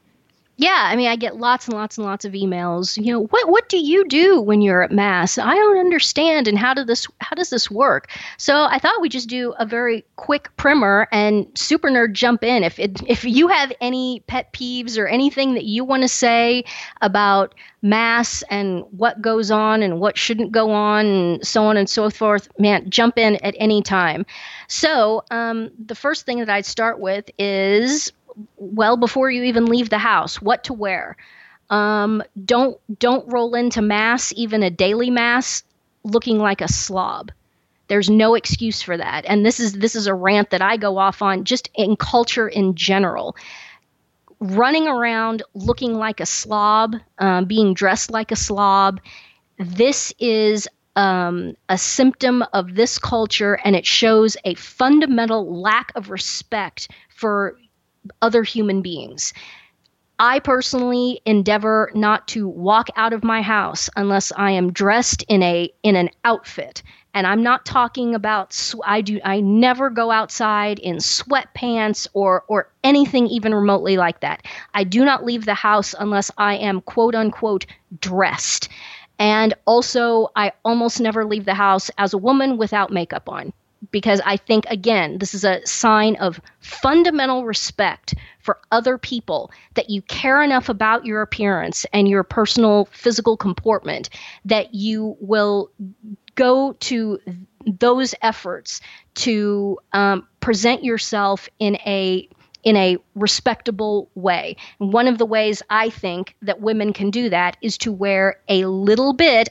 [0.60, 2.98] yeah, I mean, I get lots and lots and lots of emails.
[2.98, 5.38] You know, what what do you do when you're at mass?
[5.38, 8.10] I don't understand, and how does this how does this work?
[8.38, 12.64] So I thought we'd just do a very quick primer, and super nerd jump in
[12.64, 16.64] if it, if you have any pet peeves or anything that you want to say
[17.02, 21.88] about mass and what goes on and what shouldn't go on and so on and
[21.88, 22.50] so forth.
[22.58, 24.26] Man, jump in at any time.
[24.68, 28.12] So um, the first thing that I'd start with is
[28.58, 31.18] well before you even leave the house what to wear.
[31.70, 35.64] Um, don't don't roll into mass, even a daily mass,
[36.04, 37.32] looking like a slob.
[37.88, 39.26] There's no excuse for that.
[39.26, 42.48] And this is this is a rant that I go off on just in culture
[42.48, 43.36] in general.
[44.40, 49.00] Running around looking like a slob, um, being dressed like a slob,
[49.58, 56.10] this is um, a symptom of this culture, and it shows a fundamental lack of
[56.10, 57.58] respect for
[58.22, 59.34] other human beings.
[60.20, 65.44] I personally endeavor not to walk out of my house unless I am dressed in
[65.44, 66.82] a in an outfit.
[67.14, 72.72] And I'm not talking about I do I never go outside in sweatpants or or
[72.84, 74.44] anything even remotely like that.
[74.74, 77.68] I do not leave the house unless I am quote unquote
[78.00, 78.70] dressed.
[79.20, 83.54] And also I almost never leave the house as a woman without makeup on
[83.92, 89.90] because I think, again, this is a sign of fundamental respect for other people that
[89.90, 94.10] you care enough about your appearance and your personal physical comportment
[94.46, 95.72] that you will
[96.36, 97.20] go to
[97.66, 98.80] those efforts
[99.16, 102.28] to um, present yourself in a
[102.64, 104.58] in a respectable way.
[104.80, 108.42] And one of the ways I think that women can do that is to wear
[108.50, 109.50] a little bit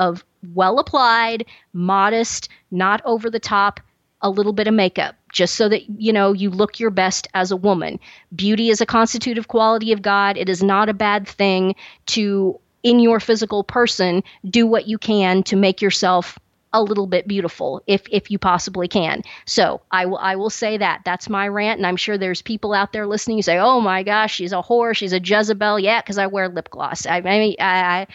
[0.00, 3.80] of well applied, modest, not over the top,
[4.20, 7.50] a little bit of makeup just so that you know you look your best as
[7.50, 8.00] a woman.
[8.34, 10.38] Beauty is a constitutive quality of God.
[10.38, 11.74] It is not a bad thing
[12.06, 16.38] to in your physical person do what you can to make yourself
[16.74, 19.22] a little bit beautiful if if you possibly can.
[19.46, 22.74] So I will I will say that that's my rant, and I'm sure there's people
[22.74, 26.02] out there listening who say, "Oh my gosh, she's a whore, she's a Jezebel." Yeah,
[26.02, 27.06] because I wear lip gloss.
[27.06, 28.06] I, I I,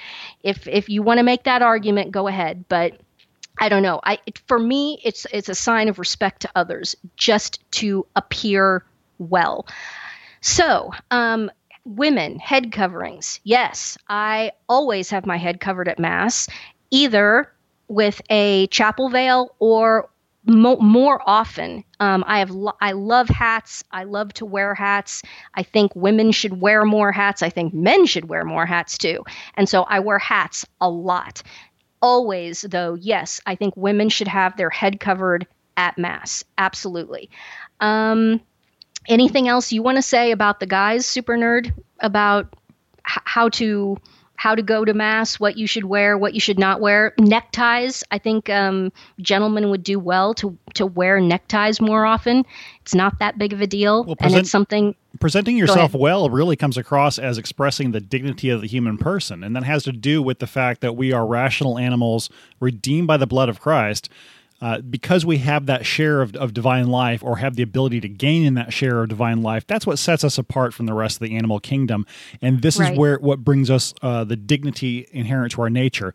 [0.44, 3.00] if if you want to make that argument, go ahead, but.
[3.62, 4.00] I don't know.
[4.06, 8.86] I it, for me, it's it's a sign of respect to others just to appear
[9.18, 9.68] well.
[10.40, 11.52] So, um,
[11.86, 13.40] women head coverings.
[13.44, 16.48] Yes, I always have my head covered at mass,
[16.92, 17.52] either
[17.90, 20.10] with a chapel veil or
[20.46, 23.84] mo- more often um, i have lo- i love hats.
[23.92, 25.22] I love to wear hats.
[25.56, 27.44] I think women should wear more hats.
[27.44, 29.26] I think men should wear more hats too.
[29.58, 31.44] And so i wear hats a lot.
[32.02, 35.48] Always though yes i think women should have their head covered
[35.78, 36.44] at mass.
[36.58, 37.30] Absolutely.
[37.82, 38.42] Um,
[39.08, 42.54] anything else you want to say about the guys super nerd about
[43.10, 43.98] h- how to
[44.40, 47.14] how to go to mass, what you should wear, what you should not wear.
[47.20, 52.46] Neckties, I think um, gentlemen would do well to to wear neckties more often.
[52.80, 54.96] It's not that big of a deal, well, present, and it's something.
[55.20, 59.54] Presenting yourself well really comes across as expressing the dignity of the human person, and
[59.58, 62.30] that has to do with the fact that we are rational animals
[62.62, 64.08] redeemed by the blood of Christ
[64.62, 68.10] uh, because we have that share of, of divine life or have the ability to
[68.10, 71.18] gain in that share of divine life, that's what sets us apart from the rest
[71.18, 72.06] of the animal kingdom.
[72.42, 72.92] And this right.
[72.92, 76.14] is where what brings us uh, the dignity inherent to our nature.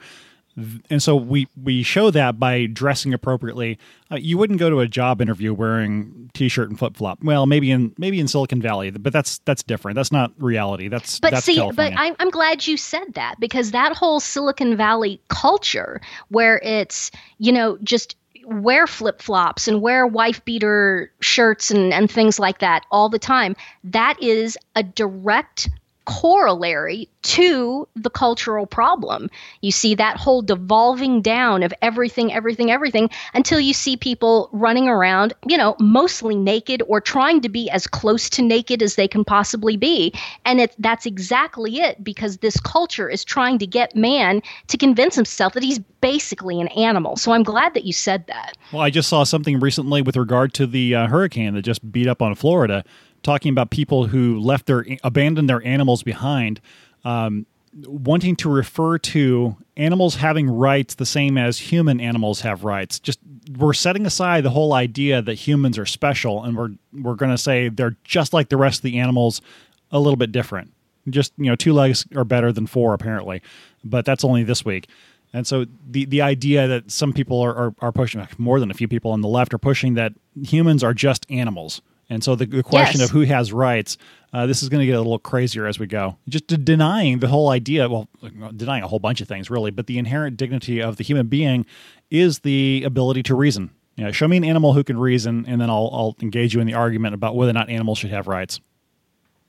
[0.88, 3.76] And so we we show that by dressing appropriately.
[4.08, 7.24] Uh, you wouldn't go to a job interview wearing t-shirt and flip flop.
[7.24, 9.96] Well, maybe in maybe in Silicon Valley, but that's that's different.
[9.96, 10.86] That's not reality.
[10.86, 11.96] That's but that's see, California.
[11.96, 17.10] but I'm, I'm glad you said that because that whole Silicon Valley culture, where it's
[17.38, 18.14] you know just
[18.46, 23.18] wear flip flops and wear wife beater shirts and, and things like that all the
[23.18, 23.56] time.
[23.84, 25.68] That is a direct
[26.04, 29.30] corollary to the cultural problem.
[29.62, 34.88] You see that whole devolving down of everything, everything, everything until you see people running
[34.88, 39.08] around, you know, mostly naked or trying to be as close to naked as they
[39.08, 40.12] can possibly be.
[40.44, 45.14] And it, that's exactly it because this culture is trying to get man to convince
[45.14, 47.16] himself that he's basically an animal.
[47.16, 48.56] So I'm glad that you said that.
[48.72, 52.06] Well, I just saw something recently with regard to the uh, hurricane that just beat
[52.06, 52.84] up on Florida
[53.24, 56.60] talking about people who left their abandoned their animals behind,
[57.04, 57.46] um,
[57.86, 63.00] wanting to refer to animals having rights the same as human animals have rights.
[63.00, 63.18] Just
[63.58, 67.38] we're setting aside the whole idea that humans are special, and we're we're going to
[67.38, 69.40] say they're just like the rest of the animals,
[69.90, 70.72] a little bit different.
[71.08, 73.42] Just you know, two legs are better than four apparently,
[73.82, 74.88] but that's only this week.
[75.32, 78.74] And so the the idea that some people are, are, are pushing, more than a
[78.74, 82.46] few people on the left are pushing that humans are just animals and so the,
[82.46, 83.08] the question yes.
[83.08, 83.96] of who has rights,
[84.32, 86.16] uh, this is going to get a little crazier as we go.
[86.28, 88.08] Just denying the whole idea, well,
[88.56, 91.66] denying a whole bunch of things, really, but the inherent dignity of the human being
[92.10, 93.70] is the ability to reason.
[93.96, 96.60] You know, show me an animal who can reason, and then I'll, I'll engage you
[96.60, 98.60] in the argument about whether or not animals should have rights.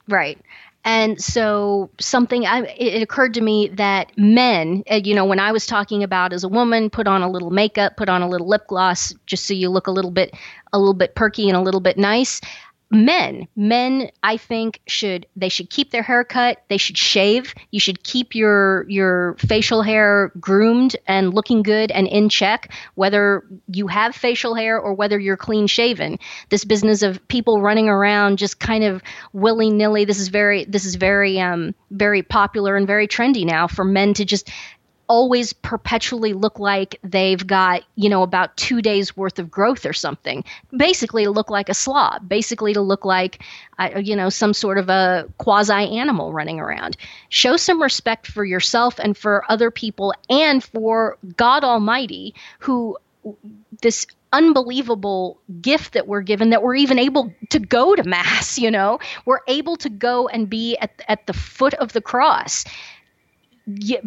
[0.08, 0.40] Right.
[0.88, 5.52] And so something I, it occurred to me that men, uh, you know, when I
[5.52, 8.48] was talking about as a woman, put on a little makeup, put on a little
[8.48, 10.36] lip gloss, just so you look a little bit,
[10.76, 12.42] a little bit perky and a little bit nice.
[12.92, 16.62] Men men i think should they should keep their hair cut.
[16.70, 17.56] They should shave.
[17.72, 23.44] You should keep your your facial hair groomed and looking good and in check whether
[23.68, 26.20] you have facial hair or whether you're clean shaven.
[26.50, 29.02] This business of people running around just kind of
[29.34, 33.84] willy-nilly this is very this is very um very popular and very trendy now for
[33.84, 34.52] men to just
[35.08, 39.94] always perpetually look like they've got, you know, about two days worth of growth or
[39.94, 40.44] something.
[40.76, 43.42] Basically, to look like a slob, basically, to look like,
[43.80, 46.98] uh, you know, some sort of a quasi animal running around.
[47.30, 52.98] Show some respect for yourself and for other people and for God Almighty, who
[53.82, 58.70] this unbelievable gift that we're given that we're even able to go to mass you
[58.70, 62.66] know we're able to go and be at, at the foot of the cross
[63.68, 63.98] you,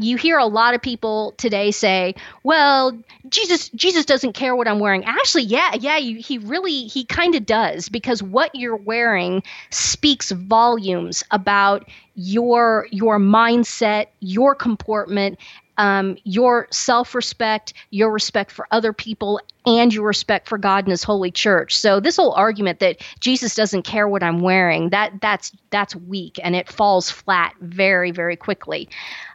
[0.00, 2.98] you hear a lot of people today say, "Well,
[3.28, 7.46] Jesus Jesus doesn't care what I'm wearing." Actually, yeah, yeah, he really he kind of
[7.46, 15.38] does because what you're wearing speaks volumes about your your mindset, your comportment,
[15.78, 20.90] um, your self respect, your respect for other people, and your respect for God and
[20.90, 21.76] His holy church.
[21.76, 26.38] So this whole argument that Jesus doesn't care what I'm wearing that that's that's weak
[26.42, 28.88] and it falls flat very very quickly.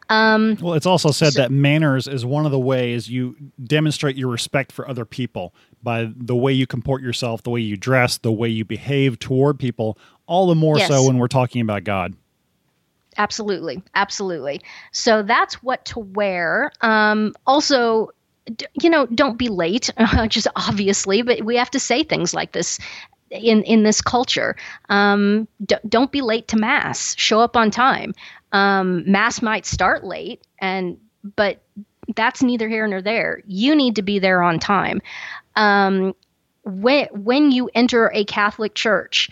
[0.09, 4.15] Um, well, it's also said so, that manners is one of the ways you demonstrate
[4.15, 5.53] your respect for other people
[5.83, 9.59] by the way you comport yourself, the way you dress, the way you behave toward
[9.59, 9.97] people.
[10.25, 10.87] All the more yes.
[10.87, 12.15] so when we're talking about God.
[13.17, 14.61] Absolutely, absolutely.
[14.91, 16.71] So that's what to wear.
[16.81, 18.09] Um, also,
[18.81, 19.89] you know, don't be late,
[20.27, 22.79] just obviously, but we have to say things like this
[23.31, 24.55] in in this culture.
[24.89, 27.15] Um, d- don't be late to mass.
[27.17, 28.13] Show up on time.
[28.51, 30.97] Um, mass might start late, and
[31.35, 31.61] but
[32.15, 33.41] that's neither here nor there.
[33.45, 35.01] You need to be there on time.
[35.55, 36.15] Um,
[36.63, 39.29] when when you enter a Catholic church,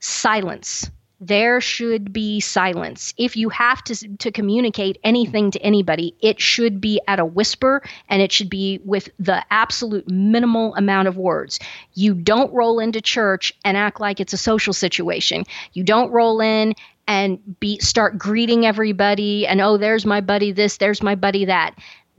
[0.00, 0.90] silence
[1.20, 3.12] there should be silence.
[3.16, 7.82] If you have to, to communicate anything to anybody, it should be at a whisper
[8.08, 11.58] and it should be with the absolute minimal amount of words.
[11.94, 15.44] You don't roll into church and act like it's a social situation.
[15.72, 16.74] You don't roll in
[17.08, 21.74] and be start greeting everybody and oh there's my buddy this there's my buddy that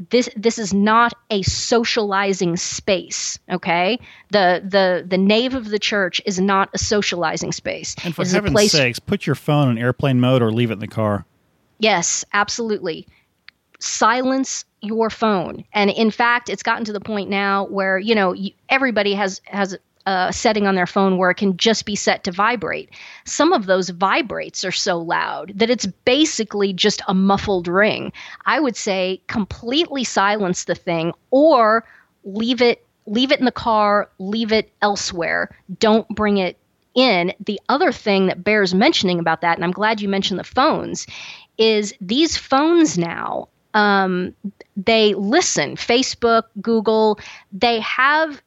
[0.10, 4.00] this this is not a socializing space okay?
[4.32, 7.96] The the the nave of the church is not a socializing space.
[8.04, 10.80] And for heaven's place, sakes put your phone on airplane mode or leave it in
[10.80, 11.26] the car.
[11.80, 13.08] Yes absolutely.
[13.80, 15.66] Silence your phone.
[15.74, 18.36] And in fact it's gotten to the point now where you know
[18.70, 19.78] everybody has has
[20.10, 22.90] a setting on their phone where it can just be set to vibrate.
[23.26, 28.12] Some of those vibrates are so loud that it's basically just a muffled ring.
[28.46, 31.86] I would say completely silence the thing or
[32.24, 35.56] leave it leave it in the car, leave it elsewhere.
[35.80, 36.58] Don't bring it
[36.94, 37.34] in.
[37.40, 41.08] The other thing that bears mentioning about that, and I'm glad you mentioned the phones,
[41.58, 44.34] is these phones now um,
[44.76, 47.20] they listen facebook google
[47.52, 48.42] they have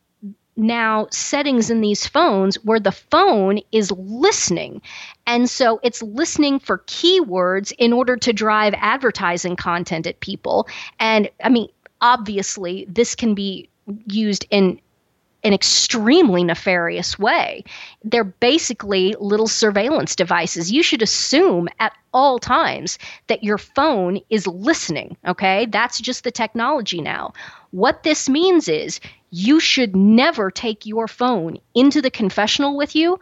[0.57, 4.83] now settings in these phones where the phone is listening.
[5.27, 10.69] And so it's listening for keywords in order to drive advertising content at people.
[10.99, 11.69] And I mean,
[12.01, 13.71] obviously, this can be
[14.07, 14.81] used in
[15.45, 17.65] an extremely nefarious way.
[18.05, 20.71] They're basically little surveillance devices.
[20.71, 25.17] You should assume at all times that your phone is listening.
[25.27, 25.67] Okay.
[25.67, 27.33] That's just the technology now.
[27.71, 33.19] What this means is you should never take your phone into the confessional with you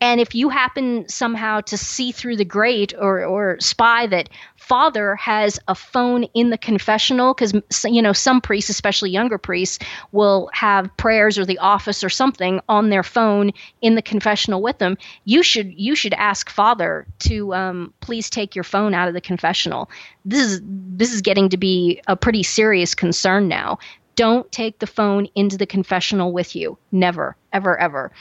[0.00, 5.14] and if you happen somehow to see through the grate or, or spy that father
[5.16, 9.78] has a phone in the confessional, because, you know, some priests, especially younger priests,
[10.12, 14.78] will have prayers or the office or something on their phone in the confessional with
[14.78, 19.14] them, you should, you should ask father to um, please take your phone out of
[19.14, 19.90] the confessional.
[20.24, 23.78] This is, this is getting to be a pretty serious concern now.
[24.16, 26.78] Don't take the phone into the confessional with you.
[26.92, 28.12] Never, ever, ever.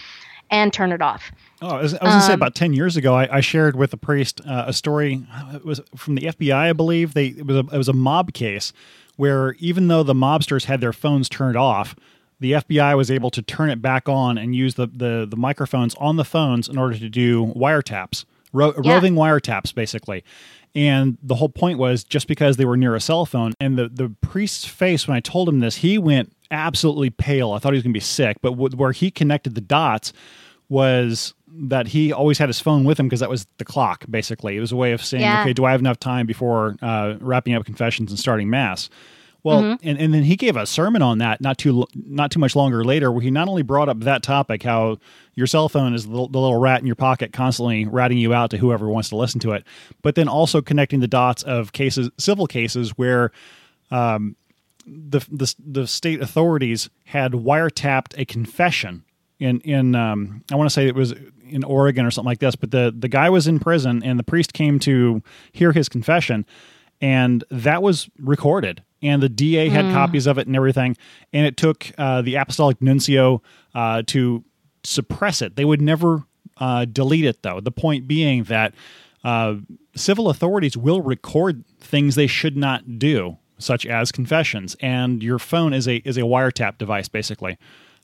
[0.53, 1.31] And turn it off.
[1.63, 3.75] Oh, I was, was going to say um, about ten years ago, I, I shared
[3.75, 5.25] with a priest uh, a story.
[5.51, 7.15] It was from the FBI, I believe.
[7.15, 8.71] They it was a, it was a mob case
[9.15, 11.95] where even though the mobsters had their phones turned off,
[12.39, 15.95] the FBI was able to turn it back on and use the the, the microphones
[15.95, 18.93] on the phones in order to do wiretaps, ro- yeah.
[18.93, 20.23] roving wiretaps, basically.
[20.75, 23.53] And the whole point was just because they were near a cell phone.
[23.59, 27.51] And the, the priest's face, when I told him this, he went absolutely pale.
[27.51, 28.37] I thought he was going to be sick.
[28.41, 30.13] But w- where he connected the dots
[30.69, 34.57] was that he always had his phone with him because that was the clock basically
[34.57, 35.41] it was a way of saying yeah.
[35.41, 38.89] okay do i have enough time before uh, wrapping up confessions and starting mass
[39.43, 39.87] well mm-hmm.
[39.87, 42.83] and, and then he gave a sermon on that not too not too much longer
[42.83, 44.97] later where he not only brought up that topic how
[45.35, 48.49] your cell phone is the, the little rat in your pocket constantly ratting you out
[48.49, 49.63] to whoever wants to listen to it
[50.01, 53.31] but then also connecting the dots of cases civil cases where
[53.91, 54.35] um,
[54.85, 59.03] the, the the state authorities had wiretapped a confession
[59.39, 61.13] in in um, I want to say it was
[61.43, 62.55] in Oregon or something like this.
[62.55, 65.21] But the the guy was in prison, and the priest came to
[65.51, 66.45] hear his confession,
[67.01, 68.83] and that was recorded.
[69.01, 69.93] And the DA had mm.
[69.93, 70.95] copies of it and everything.
[71.33, 73.43] And it took uh, the apostolic nuncio
[73.75, 74.45] uh, to
[74.85, 75.57] suppress it.
[75.57, 76.23] They would never
[76.57, 77.59] uh, delete it, though.
[77.59, 78.73] The point being that
[79.25, 79.55] uh,
[79.93, 84.75] civil authorities will record things they should not do, such as confessions.
[84.79, 87.57] And your phone is a is a wiretap device, basically.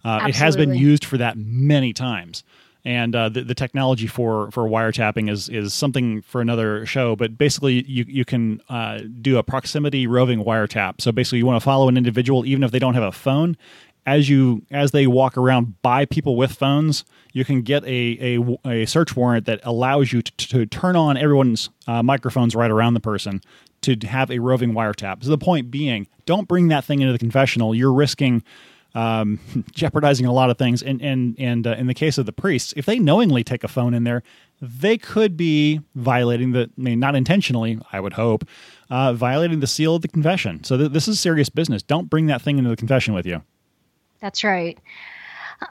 [0.03, 2.43] Uh, it has been used for that many times.
[2.85, 7.37] And uh, the, the technology for, for wiretapping is, is something for another show, but
[7.37, 11.01] basically you, you can uh, do a proximity roving wiretap.
[11.01, 13.57] So basically, you want to follow an individual even if they don't have a phone.
[14.05, 18.57] As you as they walk around by people with phones, you can get a, a,
[18.67, 22.95] a search warrant that allows you to, to turn on everyone's uh, microphones right around
[22.95, 23.41] the person
[23.81, 25.23] to have a roving wiretap.
[25.23, 27.73] So the point being, don't bring that thing into the confessional.
[27.73, 28.43] You're risking
[28.95, 29.39] um,
[29.71, 30.81] jeopardizing a lot of things.
[30.81, 33.67] And and and uh, in the case of the priests, if they knowingly take a
[33.67, 34.23] phone in there,
[34.61, 36.69] they could be violating the.
[36.77, 38.47] I mean, not intentionally, I would hope,
[38.89, 40.63] uh, violating the seal of the confession.
[40.63, 41.83] So th- this is serious business.
[41.83, 43.41] Don't bring that thing into the confession with you.
[44.21, 44.77] That's right.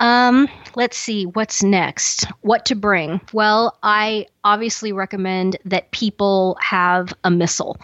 [0.01, 2.27] Um, let's see what's next.
[2.43, 3.21] What to bring?
[3.33, 7.79] Well, I obviously recommend that people have a missal.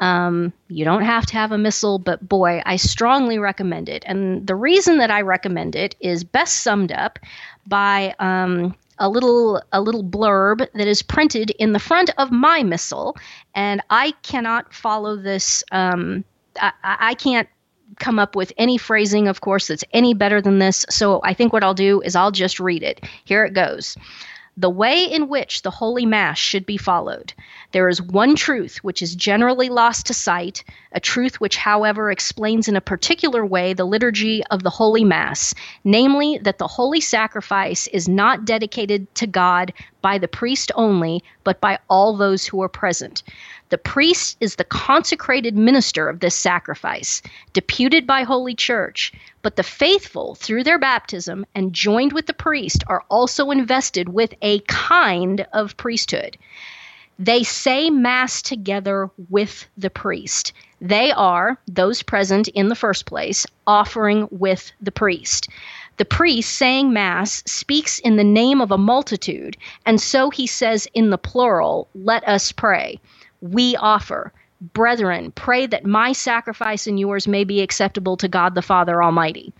[0.00, 4.02] Um, you don't have to have a missal, but boy, I strongly recommend it.
[4.06, 7.18] And the reason that I recommend it is best summed up
[7.66, 12.62] by um, a little a little blurb that is printed in the front of my
[12.62, 13.16] missal,
[13.54, 15.62] and I cannot follow this.
[15.70, 16.24] Um,
[16.60, 17.48] I, I can't
[17.98, 20.86] come up with any phrasing, of course, that's any better than this.
[20.88, 23.04] So I think what I'll do is I'll just read it.
[23.24, 23.96] Here it goes.
[24.56, 27.32] The way in which the Holy Mass should be followed.
[27.72, 32.68] There is one truth which is generally lost to sight, a truth which, however, explains
[32.68, 37.86] in a particular way the liturgy of the Holy Mass, namely that the holy sacrifice
[37.86, 39.72] is not dedicated to God
[40.02, 43.22] by the priest only, but by all those who are present.
[43.70, 49.12] The priest is the consecrated minister of this sacrifice, deputed by Holy Church,
[49.42, 54.34] but the faithful, through their baptism and joined with the priest, are also invested with
[54.42, 56.36] a kind of priesthood.
[57.16, 60.52] They say Mass together with the priest.
[60.80, 65.48] They are, those present in the first place, offering with the priest.
[65.96, 69.56] The priest saying Mass speaks in the name of a multitude,
[69.86, 72.98] and so he says in the plural, Let us pray.
[73.40, 74.32] We offer.
[74.74, 79.54] Brethren, pray that my sacrifice and yours may be acceptable to God the Father Almighty.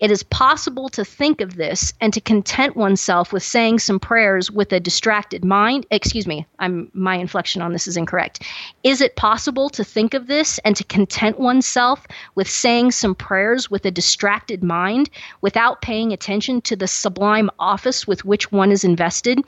[0.00, 4.50] It is possible to think of this and to content oneself with saying some prayers
[4.50, 5.84] with a distracted mind.
[5.90, 8.42] Excuse me, I'm my inflection on this is incorrect.
[8.84, 13.70] Is it possible to think of this and to content oneself with saying some prayers
[13.70, 15.10] with a distracted mind
[15.42, 19.42] without paying attention to the sublime office with which one is invested?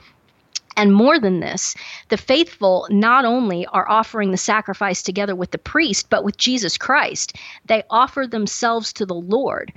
[0.81, 1.75] And more than this,
[2.09, 6.79] the faithful not only are offering the sacrifice together with the priest, but with Jesus
[6.79, 7.37] Christ.
[7.67, 9.75] They offer themselves to the Lord,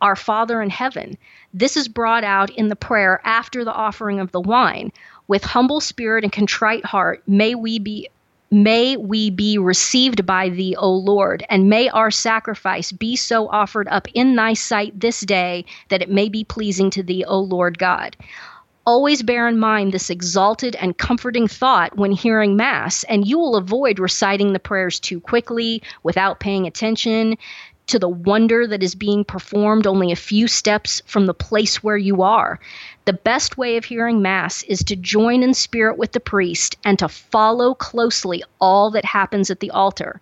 [0.00, 1.18] our Father in heaven.
[1.52, 4.92] This is brought out in the prayer after the offering of the wine.
[5.28, 8.08] With humble spirit and contrite heart, may we be
[8.50, 13.88] May we be received by thee, O Lord, and may our sacrifice be so offered
[13.88, 17.76] up in thy sight this day that it may be pleasing to thee, O Lord
[17.76, 18.16] God.
[18.86, 23.56] Always bear in mind this exalted and comforting thought when hearing Mass, and you will
[23.56, 27.36] avoid reciting the prayers too quickly without paying attention
[27.88, 31.96] to the wonder that is being performed only a few steps from the place where
[31.96, 32.60] you are.
[33.06, 36.96] The best way of hearing Mass is to join in spirit with the priest and
[37.00, 40.20] to follow closely all that happens at the altar.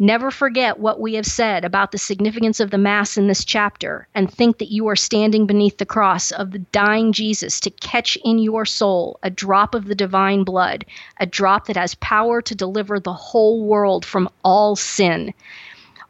[0.00, 4.06] Never forget what we have said about the significance of the Mass in this chapter,
[4.14, 8.16] and think that you are standing beneath the cross of the dying Jesus to catch
[8.24, 10.84] in your soul a drop of the divine blood,
[11.18, 15.34] a drop that has power to deliver the whole world from all sin.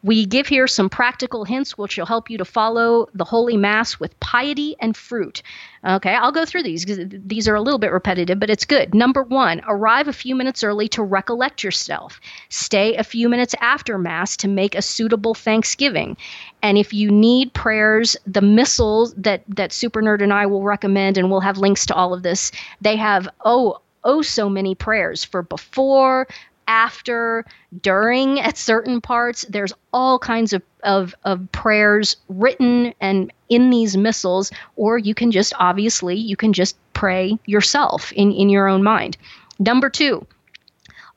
[0.02, 3.98] We give here some practical hints which will help you to follow the Holy Mass
[3.98, 5.42] with piety and fruit.
[5.84, 8.94] Okay, I'll go through these because these are a little bit repetitive, but it's good.
[8.94, 12.20] Number one, arrive a few minutes early to recollect yourself.
[12.48, 16.16] Stay a few minutes after Mass to make a suitable Thanksgiving.
[16.62, 21.18] And if you need prayers, the missals that, that Super Nerd and I will recommend,
[21.18, 25.24] and we'll have links to all of this, they have, oh, oh so many prayers
[25.24, 26.28] for before,
[26.68, 27.44] after,
[27.82, 29.44] during at certain parts.
[29.48, 35.32] There's all kinds of, of, of prayers written and in these missals, or you can
[35.32, 39.16] just obviously you can just pray yourself in, in your own mind.
[39.58, 40.26] Number two,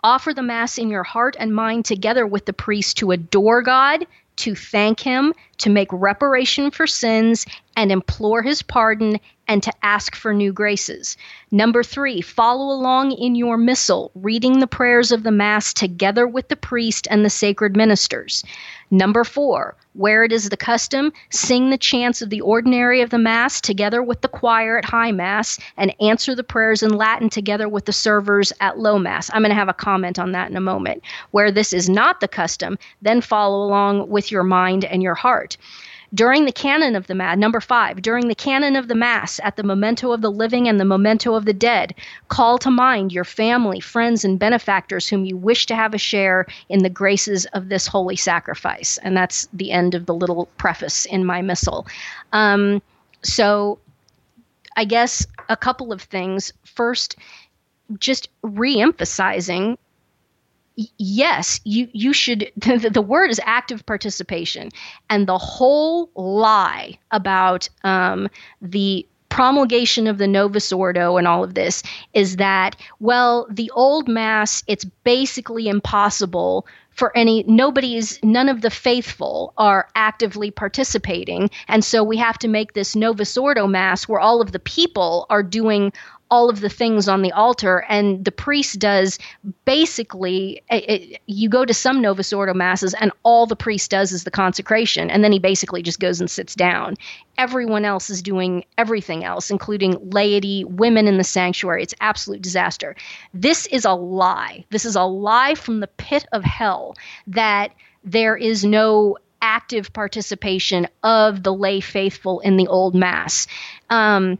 [0.04, 4.08] offer the Mass in your heart and mind together with the priest to adore God,
[4.42, 10.16] to thank Him, to make reparation for sins, and implore His pardon and to ask
[10.16, 11.18] for new graces.
[11.52, 16.48] Number three, follow along in your missal, reading the prayers of the Mass together with
[16.48, 18.44] the priest and the sacred ministers.
[18.90, 23.18] Number four, where it is the custom, sing the chants of the ordinary of the
[23.18, 27.68] Mass together with the choir at High Mass and answer the prayers in Latin together
[27.68, 29.30] with the servers at Low Mass.
[29.34, 31.04] I'm going to have a comment on that in a moment.
[31.32, 35.58] Where this is not the custom, then follow along with your mind and your heart.
[36.14, 39.56] During the canon of the Mass, number five, during the canon of the Mass, at
[39.56, 41.96] the memento of the living and the memento of the dead,
[42.28, 46.48] call to mind your family, friends, and benefactors whom you wish to have a share
[46.68, 48.98] in the graces of this holy sacrifice.
[49.04, 51.88] And that's the end of the little preface in my missal.
[52.34, 52.82] Um,
[53.24, 53.80] so,
[54.76, 56.52] I guess a couple of things.
[56.66, 57.16] First,
[58.00, 59.78] just re-emphasizing
[60.76, 62.52] yes, you you should.
[62.62, 64.70] The, the, word is active participation,
[65.10, 68.30] and the whole lie about um,
[68.62, 74.08] the promulgation of the Novus Ordo and all of this is that well, the old
[74.08, 81.84] mass it's basically impossible for any nobody's none of the faithful are actively participating and
[81.84, 85.42] so we have to make this novus ordo mass where all of the people are
[85.42, 85.92] doing
[86.32, 89.20] all of the things on the altar and the priest does
[89.66, 94.14] basically it, it, you go to some novus ordo masses and all the priest does
[94.14, 96.96] is the consecration and then he basically just goes and sits down.
[97.38, 101.84] Everyone else is doing everything else including laity women in the sanctuary.
[101.84, 102.96] It's absolute disaster.
[103.34, 104.64] This is a lie.
[104.70, 106.96] This is a lie from the pit of hell
[107.28, 107.74] that
[108.06, 113.48] there is no active participation of the lay faithful in the old mass.
[113.90, 114.38] Um,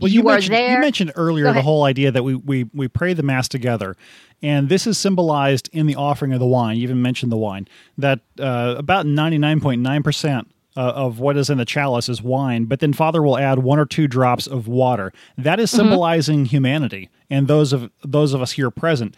[0.00, 3.12] well, you, you mentioned, You mentioned earlier the whole idea that we, we, we pray
[3.12, 3.96] the Mass together.
[4.42, 6.76] And this is symbolized in the offering of the wine.
[6.76, 7.68] You even mentioned the wine.
[7.98, 10.46] That uh, about 99.9%
[10.76, 13.78] uh, of what is in the chalice is wine, but then Father will add one
[13.78, 15.12] or two drops of water.
[15.36, 15.78] That is mm-hmm.
[15.78, 16.46] symbolizing mm-hmm.
[16.46, 19.16] humanity and those of those of us here present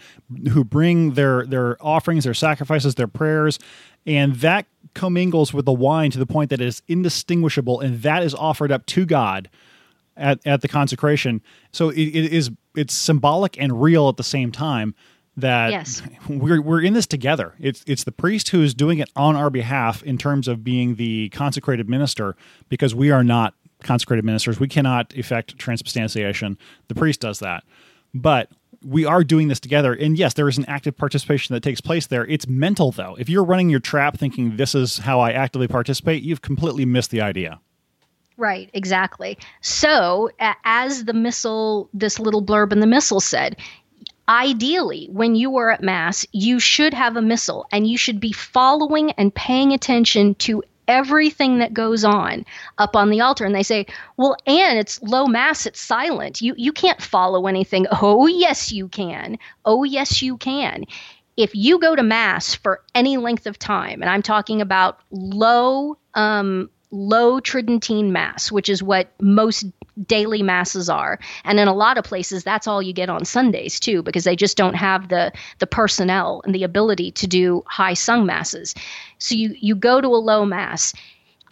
[0.52, 3.58] who bring their their offerings, their sacrifices, their prayers,
[4.06, 8.22] and that commingles with the wine to the point that it is indistinguishable, and that
[8.22, 9.48] is offered up to God
[10.16, 11.40] at, at the consecration.
[11.72, 14.94] So it, it is it's symbolic and real at the same time
[15.36, 16.02] that yes.
[16.28, 17.54] we're we're in this together.
[17.58, 20.96] It's it's the priest who is doing it on our behalf in terms of being
[20.96, 22.36] the consecrated minister
[22.68, 24.60] because we are not consecrated ministers.
[24.60, 26.58] We cannot effect transubstantiation.
[26.88, 27.64] The priest does that.
[28.14, 28.50] But
[28.84, 29.94] we are doing this together.
[29.94, 32.26] And yes, there is an active participation that takes place there.
[32.26, 33.16] It's mental though.
[33.18, 37.10] If you're running your trap thinking this is how I actively participate, you've completely missed
[37.10, 37.60] the idea.
[38.42, 39.38] Right, exactly.
[39.60, 40.30] So,
[40.64, 43.56] as the missal, this little blurb in the missal said,
[44.28, 48.32] ideally, when you are at Mass, you should have a missal and you should be
[48.32, 52.44] following and paying attention to everything that goes on
[52.78, 53.44] up on the altar.
[53.44, 53.86] And they say
[54.16, 56.42] well and it's low mass it's silent.
[56.42, 57.86] You you can't follow anything.
[58.02, 59.38] Oh yes you can.
[59.64, 60.84] Oh yes you can.
[61.36, 65.96] If you go to mass for any length of time and i'm talking about low
[66.14, 69.64] um low Tridentine Mass, which is what most
[70.06, 71.18] daily masses are.
[71.44, 74.36] And in a lot of places, that's all you get on Sundays too, because they
[74.36, 78.74] just don't have the the personnel and the ability to do high sung masses.
[79.18, 80.92] So you you go to a low mass.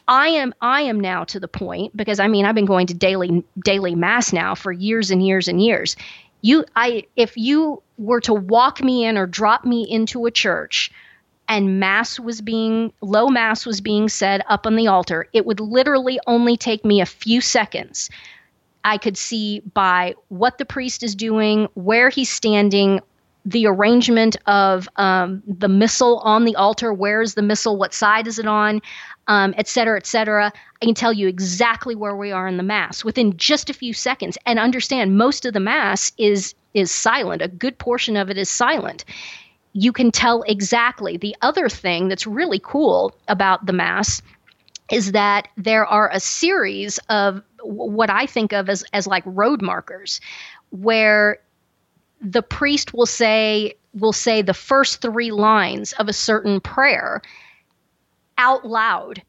[0.07, 2.95] I am I am now to the point because I mean I've been going to
[2.95, 5.97] daily daily mass now for years and years and years.
[6.43, 10.91] You I if you were to walk me in or drop me into a church
[11.51, 15.27] and mass was being low mass was being said up on the altar.
[15.33, 18.09] It would literally only take me a few seconds.
[18.85, 23.01] I could see by what the priest is doing where he's standing
[23.45, 28.27] the arrangement of um, the missal on the altar where is the missal what side
[28.27, 28.81] is it on
[29.27, 30.53] um, et cetera et cetera.
[30.81, 33.93] I can tell you exactly where we are in the mass within just a few
[33.93, 34.39] seconds.
[34.47, 37.43] And understand most of the mass is is silent.
[37.43, 39.05] A good portion of it is silent
[39.73, 41.17] you can tell exactly.
[41.17, 44.21] The other thing that's really cool about the Mass
[44.91, 49.63] is that there are a series of what I think of as, as like road
[49.63, 50.21] markers
[50.71, 51.39] where
[52.21, 57.21] the priest will say will say the first three lines of a certain prayer
[58.39, 59.23] out loud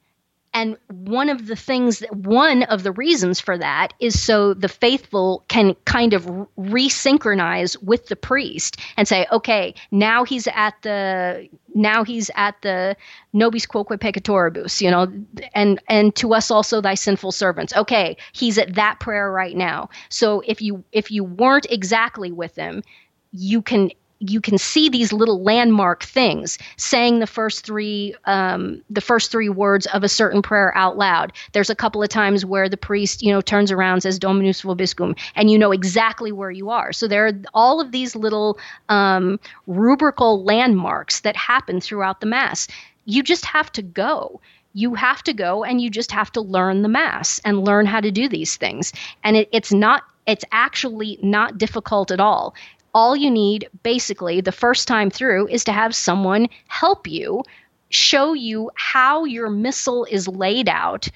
[0.54, 4.68] and one of the things that one of the reasons for that is so the
[4.68, 6.26] faithful can kind of
[6.58, 12.98] resynchronize with the priest and say, okay, now he's at the now he's at the
[13.32, 15.08] nobis quoque peccatoribus, you know,
[15.54, 17.74] and and to us also thy sinful servants.
[17.74, 19.90] Okay, he's at that prayer right now.
[20.10, 22.84] So if you if you weren't exactly with him,
[23.32, 23.92] you can
[24.22, 29.50] you can see these little landmark things saying the first three um, the first three
[29.50, 31.34] words of a certain prayer out loud.
[31.54, 35.18] There's a couple of times where the priest you know turns around says dominus vobiscum
[35.36, 36.94] and you know exactly where you are.
[36.94, 38.60] So there are all of these little
[38.90, 42.68] um, rubrical landmarks that happen throughout the mass.
[43.06, 44.40] You just have to go.
[44.74, 48.00] You have to go and you just have to learn the mass and learn how
[48.00, 48.94] to do these things.
[49.24, 52.54] And it, it's not it's actually not difficult at all
[52.94, 57.44] all you need basically the first time through is to have someone help you
[57.90, 61.08] show you how your missal is laid out.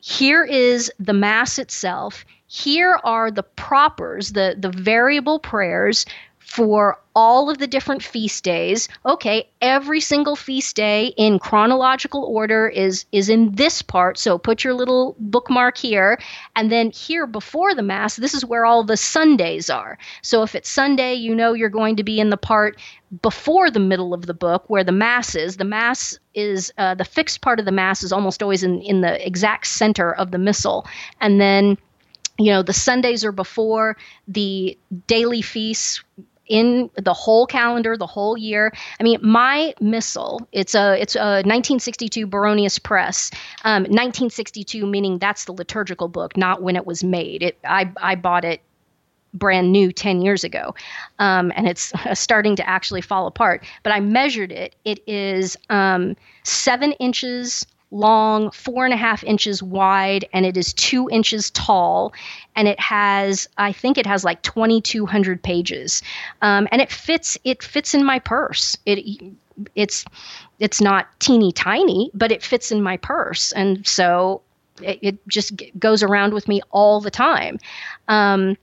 [0.00, 2.24] Here is the mass itself.
[2.46, 6.06] Here are the propers the the variable prayers
[6.48, 8.88] for all of the different feast days.
[9.04, 14.16] Okay, every single feast day in chronological order is is in this part.
[14.16, 16.18] So put your little bookmark here
[16.56, 19.98] and then here before the mass, this is where all the Sundays are.
[20.22, 22.78] So if it's Sunday, you know you're going to be in the part
[23.20, 25.58] before the middle of the book where the mass is.
[25.58, 29.02] The mass is uh, the fixed part of the mass is almost always in in
[29.02, 30.86] the exact center of the missal.
[31.20, 31.76] And then
[32.38, 33.96] you know the sundays are before
[34.28, 36.02] the daily feasts
[36.48, 38.72] in the whole calendar, the whole year.
[38.98, 43.30] I mean, my missal, it's a it's a 1962 Baronius Press,
[43.64, 47.42] um, 1962 meaning that's the liturgical book, not when it was made.
[47.42, 48.62] It I I bought it
[49.34, 50.74] brand new 10 years ago
[51.18, 56.16] um, and it's starting to actually fall apart but i measured it it is um,
[56.44, 62.12] seven inches long, four and a half inches wide, and it is two inches tall.
[62.56, 66.02] And it has, I think it has like 2,200 pages,
[66.42, 67.38] um, and it fits.
[67.44, 68.76] It fits in my purse.
[68.86, 69.22] It
[69.74, 70.04] it's
[70.58, 74.42] it's not teeny tiny, but it fits in my purse, and so
[74.82, 77.58] it, it just goes around with me all the time.
[78.08, 78.56] Um,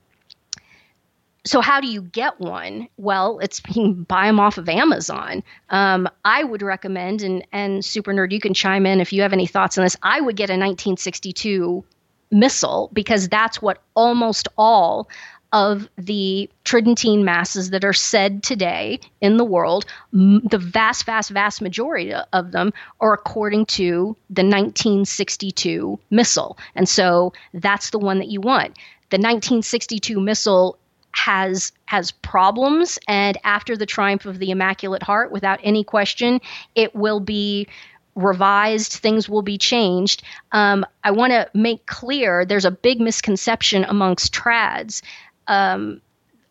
[1.46, 2.88] so how do you get one?
[2.98, 5.43] Well, it's you can buy them off of Amazon.
[5.70, 9.34] Um, I would recommend, and and Super Nerd, you can chime in if you have
[9.34, 9.96] any thoughts on this.
[10.04, 11.84] I would get a 1962
[12.32, 15.08] missal because that's what almost all
[15.54, 21.62] of the Tridentine masses that are said today in the world, the vast, vast, vast
[21.62, 26.58] majority of them are according to the 1962 missal.
[26.76, 28.76] And so that's the one that you want.
[29.12, 30.78] The 1962 missal
[31.16, 36.41] has has problems and after the triumph of the immaculate heart without any question
[36.76, 37.68] it will be
[38.16, 40.24] revised things will be changed.
[40.51, 45.01] Um, i want to make clear there's a big misconception amongst trads.
[45.47, 46.01] Um,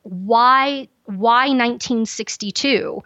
[0.02, 3.02] why why 1962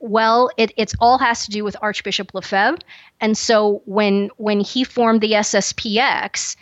[0.00, 2.78] well, it it's all has to do with Archbishop Lefebvre,
[3.20, 6.56] and so when when he formed the SSPX,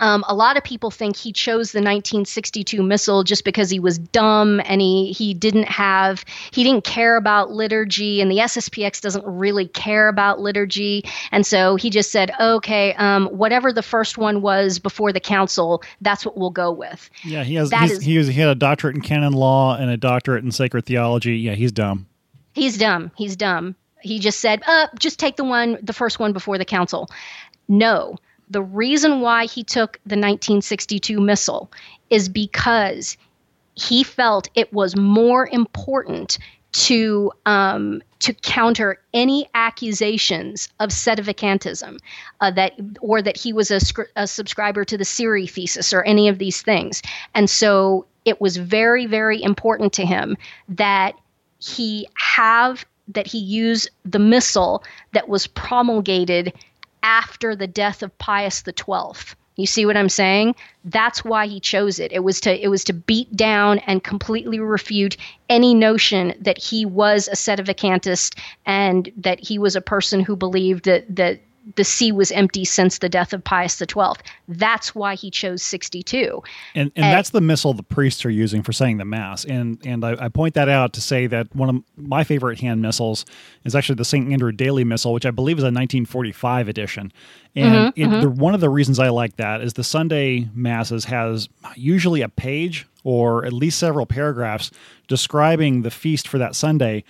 [0.00, 3.98] um, a lot of people think he chose the 1962 missal just because he was
[3.98, 9.24] dumb and he he didn't have he didn't care about liturgy and the SSPX doesn't
[9.26, 14.42] really care about liturgy and so he just said okay um, whatever the first one
[14.42, 17.10] was before the council that's what we'll go with.
[17.24, 19.96] Yeah, he has is, he, was, he had a doctorate in canon law and a
[19.96, 21.38] doctorate in sacred theology.
[21.38, 22.06] Yeah, he's dumb.
[22.52, 23.10] He's dumb.
[23.16, 23.76] He's dumb
[24.06, 27.08] he just said, uh, just take the one, the first one before the council.
[27.68, 28.16] No,
[28.48, 31.70] the reason why he took the 1962 missal
[32.10, 33.16] is because
[33.74, 36.38] he felt it was more important
[36.72, 41.98] to um, to counter any accusations of sedevacantism,
[42.40, 43.80] uh, that or that he was a,
[44.16, 47.02] a subscriber to the Siri thesis or any of these things,
[47.34, 50.36] and so it was very very important to him
[50.68, 51.14] that
[51.58, 54.82] he have that he use the missal
[55.12, 56.52] that was promulgated
[57.06, 59.36] after the death of Pius XII.
[59.54, 60.56] You see what I'm saying?
[60.84, 62.12] That's why he chose it.
[62.12, 65.16] It was to it was to beat down and completely refute
[65.48, 68.36] any notion that he was a sedevacantist
[68.66, 71.40] and that he was a person who believed that that
[71.74, 74.12] the see was empty since the death of Pius XII.
[74.46, 76.42] That's why he chose 62.
[76.74, 79.44] And, and, and that's the missal the priests are using for saying the Mass.
[79.44, 82.82] And and I, I, point that out to say that one of my favorite hand
[82.82, 83.24] missals
[83.64, 84.30] is actually the St.
[84.32, 87.12] Andrew Daily Missal, which I believe is a 1945 edition.
[87.56, 88.20] And mm-hmm, it, mm-hmm.
[88.20, 92.28] The, one of the reasons I like that is the Sunday Masses has usually a
[92.28, 94.70] page or at least several paragraphs
[95.08, 97.04] describing the feast for that Sunday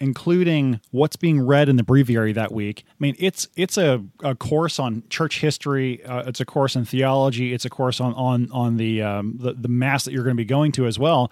[0.00, 2.84] including what's being read in the breviary that week.
[2.88, 6.04] I mean, it's it's a, a course on church history.
[6.04, 7.52] Uh, it's a course in theology.
[7.52, 10.40] It's a course on on on the, um, the the mass that you're going to
[10.40, 11.30] be going to as well,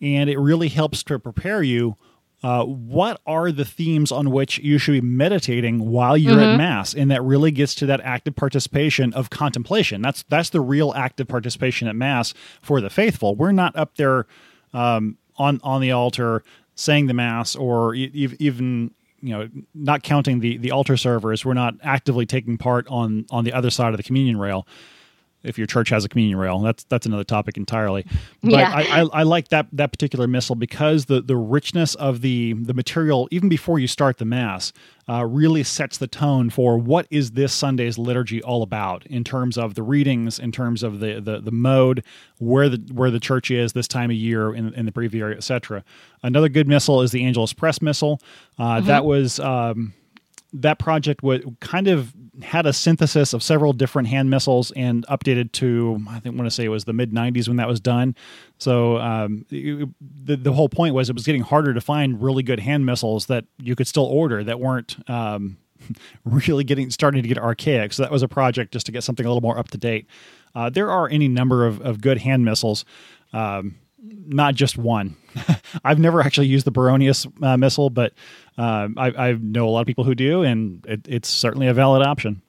[0.00, 1.96] and it really helps to prepare you.
[2.42, 6.52] Uh, what are the themes on which you should be meditating while you're mm-hmm.
[6.52, 10.60] at mass and that really gets to that active participation of contemplation that's that's the
[10.62, 12.32] real active participation at mass
[12.62, 14.26] for the faithful we're not up there
[14.72, 16.42] um, on on the altar
[16.80, 21.74] saying the mass or even you know not counting the the altar servers we're not
[21.82, 24.66] actively taking part on on the other side of the communion rail
[25.42, 26.60] if your church has a communion rail.
[26.60, 28.04] That's that's another topic entirely.
[28.42, 28.72] But yeah.
[28.72, 32.74] I, I, I, like that that particular missal because the the richness of the the
[32.74, 34.72] material, even before you start the mass,
[35.08, 39.56] uh, really sets the tone for what is this Sunday's liturgy all about in terms
[39.56, 42.04] of the readings, in terms of the the, the mode,
[42.38, 45.84] where the where the church is this time of year in, in the breviary, etc.
[46.22, 48.20] Another good missal is the Angelus Press missal.
[48.58, 48.86] Uh, mm-hmm.
[48.86, 49.40] That was.
[49.40, 49.94] Um,
[50.52, 55.52] that project would kind of had a synthesis of several different hand missals and updated
[55.52, 57.80] to I think I want to say it was the mid 90s when that was
[57.80, 58.14] done.
[58.58, 62.42] So um, it, the the whole point was it was getting harder to find really
[62.42, 65.58] good hand missals that you could still order that weren't um,
[66.24, 67.92] really getting starting to get archaic.
[67.92, 70.06] So that was a project just to get something a little more up to date.
[70.54, 72.84] Uh, there are any number of, of good hand missals.
[73.32, 75.16] Um, not just one.
[75.84, 78.12] I've never actually used the Baronius uh, missal, but
[78.58, 81.74] uh, I, I, know a lot of people who do, and it, it's certainly a
[81.74, 82.42] valid option.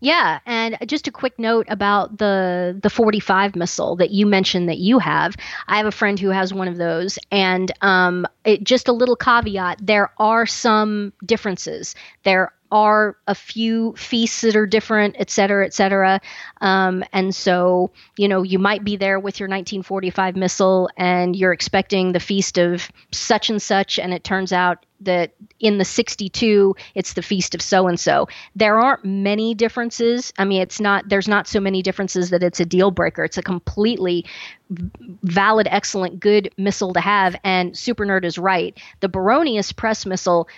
[0.00, 4.78] Yeah, and just a quick note about the the 45 missal that you mentioned that
[4.78, 5.36] you have.
[5.68, 9.16] I have a friend who has one of those, and um, it, just a little
[9.16, 11.94] caveat: there are some differences.
[12.24, 16.20] There are a few feasts that are different, et cetera, et cetera.
[16.60, 21.52] Um, and so, you know, you might be there with your 1945 missal and you're
[21.52, 26.76] expecting the feast of such and such, and it turns out that in the 62
[26.94, 30.32] it's the feast of so and so there aren't many differences.
[30.38, 33.24] I mean it's not there's not so many differences that it's a deal breaker.
[33.24, 34.26] It's a completely
[34.68, 38.78] valid excellent good missal to have and super nerd is right.
[39.00, 40.48] The baronius press missal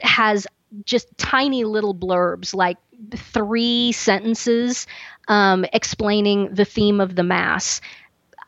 [0.00, 0.46] has
[0.84, 2.78] just tiny little blurbs, like
[3.14, 4.86] three sentences
[5.28, 7.80] um, explaining the theme of the mass.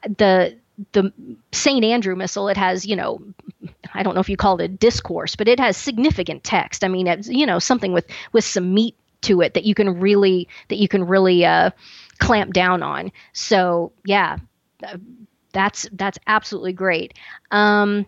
[0.05, 0.57] The
[0.93, 1.13] the
[1.53, 1.85] St.
[1.85, 3.21] Andrew Missal, it has, you know,
[3.95, 6.85] I don't know if you call it a discourse, but it has significant text.
[6.85, 9.99] I mean, it's, you know, something with with some meat to it that you can
[9.99, 11.71] really that you can really uh,
[12.19, 13.11] clamp down on.
[13.33, 14.39] So yeah,
[15.53, 17.15] that's that's absolutely great.
[17.51, 18.07] Um,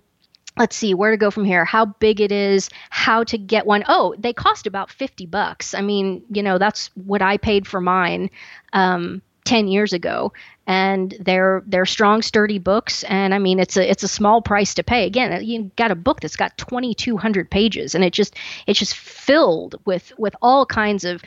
[0.59, 3.85] let's see where to go from here how big it is how to get one.
[3.89, 5.75] Oh they cost about 50 bucks.
[5.75, 8.31] I mean you know that's what i paid for mine
[8.73, 10.33] um, 10 years ago.
[10.67, 13.05] And they're they're strong sturdy books.
[13.05, 15.07] And i mean it's a it's a small price to pay.
[15.07, 18.35] Again you got a book that's got 2200 pages and it just
[18.67, 21.23] it's just filled with with all kinds of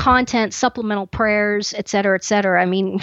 [0.00, 2.62] content, supplemental prayers, et cetera, et cetera.
[2.62, 3.00] I mean,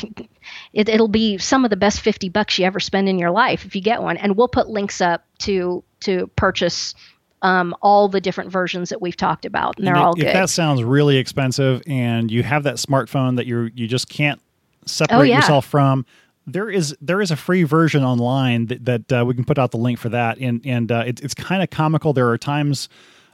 [0.74, 3.66] it, it'll be some of the best 50 bucks you ever spend in your life
[3.66, 4.18] if you get one.
[4.18, 6.94] And we'll put links up to to purchase
[7.42, 10.28] um, all the different versions that we've talked about, and they're and all if good.
[10.28, 14.42] If that sounds really expensive, and you have that smartphone that you you just can't
[14.86, 15.38] separate oh, yeah.
[15.38, 16.06] yourself from,
[16.48, 19.72] there is there is a free version online that, that uh, we can put out
[19.72, 22.14] the link for that, and and uh, it, it's kind of comical.
[22.14, 22.90] There are times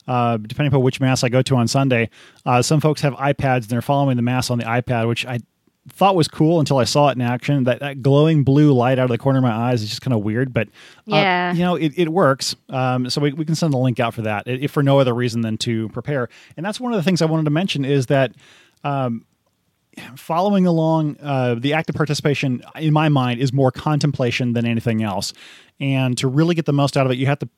[0.08, 2.10] uh, depending upon which mass I go to on Sunday.
[2.45, 5.39] Uh, some folks have iPads and they're following the mass on the iPad, which I
[5.89, 7.66] thought was cool until I saw it in action.
[7.66, 10.14] That, that glowing blue light out of the corner of my eyes is just kind
[10.14, 10.68] of weird, but
[11.12, 11.54] uh, Yeah.
[11.54, 12.56] you know, it, it works.
[12.70, 15.14] Um, so we, we can send the link out for that, if for no other
[15.14, 16.30] reason than to prepare.
[16.56, 18.32] And that's one of the things I wanted to mention is that
[18.86, 19.26] um,
[20.16, 25.34] following along, uh, the active participation, in my mind, is more contemplation than anything else.
[25.80, 27.49] And to really get the most out of it, you have to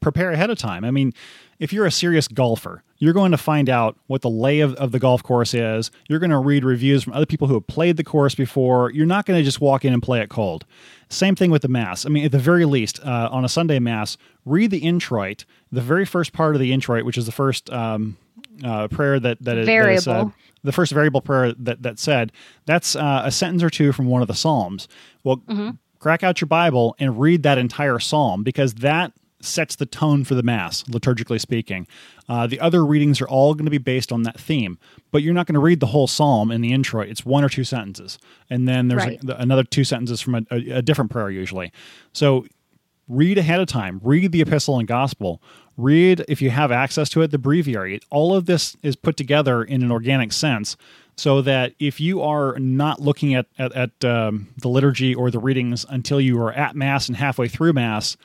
[0.00, 0.84] prepare ahead of time.
[0.84, 1.12] I mean,
[1.58, 4.92] if you're a serious golfer, you're going to find out what the lay of, of
[4.92, 5.90] the golf course is.
[6.08, 8.90] You're going to read reviews from other people who have played the course before.
[8.92, 10.64] You're not going to just walk in and play it cold.
[11.08, 12.06] Same thing with the Mass.
[12.06, 15.80] I mean, at the very least, uh, on a Sunday Mass, read the introit, the
[15.80, 18.16] very first part of the introit, which is the first um,
[18.64, 19.66] uh, prayer that, that is.
[19.66, 20.34] that is, uh, Variable.
[20.62, 22.32] the first variable prayer that, that said,
[22.64, 24.88] that's uh, a sentence or two from one of the Psalms.
[25.22, 25.42] Well,
[25.98, 29.12] crack out your Bible and read that entire Psalm because that
[29.44, 31.86] sets the tone for the Mass, liturgically speaking.
[32.28, 34.78] Uh, the other readings are all going to be based on that theme,
[35.12, 37.08] but you're not going to read the whole Psalm in the introit.
[37.08, 38.18] It's one or two sentences.
[38.50, 39.22] And then there's Right.
[39.28, 41.72] a, another two sentences from a, a, a different prayer, usually.
[42.12, 42.46] So
[43.06, 45.42] read ahead of time read the epistle and gospel
[45.76, 49.62] read if you have access to it the breviary all of this is put together
[49.62, 50.74] in an organic sense
[51.14, 55.38] so that if you are not looking at at, at um, the liturgy or the
[55.38, 58.16] readings until you are at mass and halfway through mass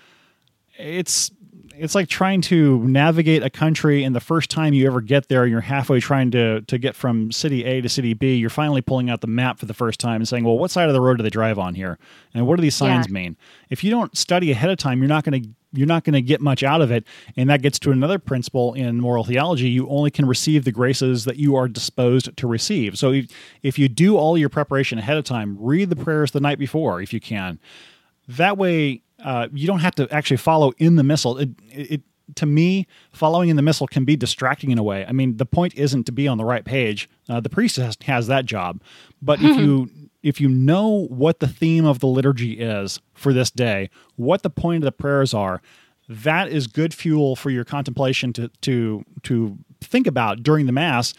[0.80, 1.32] it's
[1.76, 5.46] it's like trying to navigate a country and the first time you ever get there
[5.46, 9.10] you're halfway trying to to get from city A to city B you're finally pulling
[9.10, 11.18] out the map for the first time and saying well what side of the road
[11.18, 11.98] do they drive on here?
[12.34, 13.14] And what do these signs Yeah.
[13.14, 13.38] mean?
[13.70, 16.22] If you don't study ahead of time you're not going to you're not going to
[16.22, 17.06] get much out of it.
[17.38, 19.70] And that gets to another principle in moral theology.
[19.70, 22.98] You only can receive the graces that you are disposed to receive.
[22.98, 23.28] So if,
[23.62, 27.02] if you do all your preparation ahead of time read the prayers the night before
[27.02, 27.60] if you can.
[28.28, 31.38] That way uh, you don't have to actually follow in the missal.
[31.38, 32.02] it, it
[32.36, 35.06] to me following in the missal can be distracting in a way.
[35.06, 37.10] I mean the point isn't to be on the right page.
[37.28, 38.82] Uh, the priest has, has that job.
[39.22, 39.90] But if you
[40.22, 44.50] if you know what the theme of the liturgy is for this day what the
[44.50, 45.62] point of the prayers are
[46.08, 51.14] that is good fuel for your contemplation to to to think about during the mass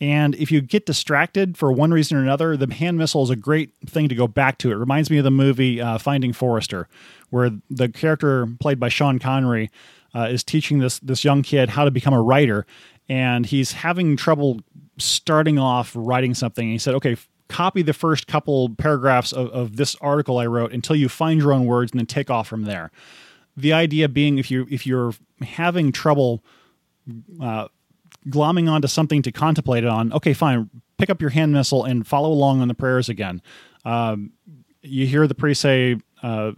[0.00, 3.36] and if you get distracted for one reason or another, the hand missal is a
[3.36, 4.72] great thing to go back to.
[4.72, 6.88] It reminds me of the movie uh, Finding Forrester,
[7.30, 9.70] where the character played by Sean Connery
[10.14, 12.66] uh, is teaching this this young kid how to become a writer,
[13.08, 14.60] and he's having trouble
[14.98, 16.64] starting off writing something.
[16.64, 17.16] And he said, "Okay,
[17.48, 21.52] copy the first couple paragraphs of, of this article I wrote until you find your
[21.52, 22.90] own words, and then take off from there."
[23.56, 26.42] The idea being, if you if you're having trouble
[27.40, 27.68] uh,
[28.28, 32.06] glomming onto something to contemplate it on, okay, fine, pick up your hand missal and
[32.06, 33.42] follow along on the prayers again.
[33.84, 34.32] Um,
[34.82, 36.52] you hear the priest say, uh,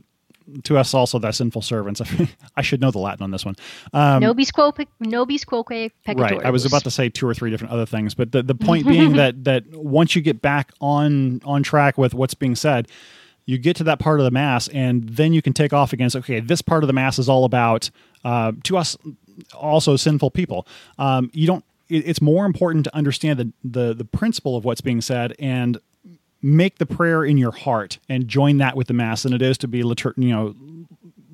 [0.64, 2.02] to us also, thy sinful servants.
[2.56, 3.56] I should know the Latin on this one.
[3.92, 5.68] Um, nobis quoque, nobis quoque
[6.06, 6.18] peccatoribus.
[6.18, 6.44] Right.
[6.44, 8.86] I was about to say two or three different other things, but the, the point
[8.86, 12.88] being that that once you get back on on track with what's being said,
[13.46, 16.16] you get to that part of the mass, and then you can take off against.
[16.16, 17.90] Okay, this part of the mass is all about
[18.24, 18.96] uh, to us
[19.54, 20.66] also sinful people.
[20.98, 21.64] Um, you don't.
[21.88, 25.78] It, it's more important to understand the, the the principle of what's being said and
[26.42, 29.56] make the prayer in your heart and join that with the mass than it is
[29.58, 30.54] to be litur- you know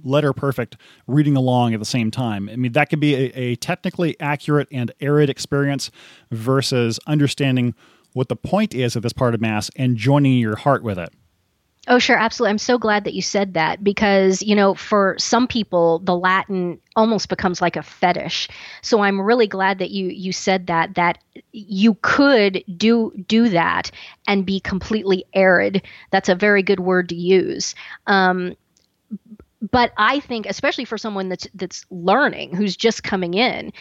[0.05, 0.77] letter perfect
[1.07, 2.49] reading along at the same time.
[2.49, 5.91] I mean, that could be a, a technically accurate and arid experience
[6.31, 7.75] versus understanding
[8.13, 11.13] what the point is of this part of Mass and joining your heart with it.
[11.91, 12.51] Oh, sure, absolutely.
[12.53, 16.81] I'm so glad that you said that because, you know, for some people, the Latin
[16.95, 18.49] almost becomes like a fetish.
[18.81, 21.19] So I'm really glad that you you said that that
[21.53, 23.91] you could do do that
[24.29, 25.83] and be completely arid.
[26.13, 27.75] That's a very good word to use.
[28.07, 28.55] Um,
[29.71, 33.73] but I think, especially for someone that's that's learning, who's just coming in,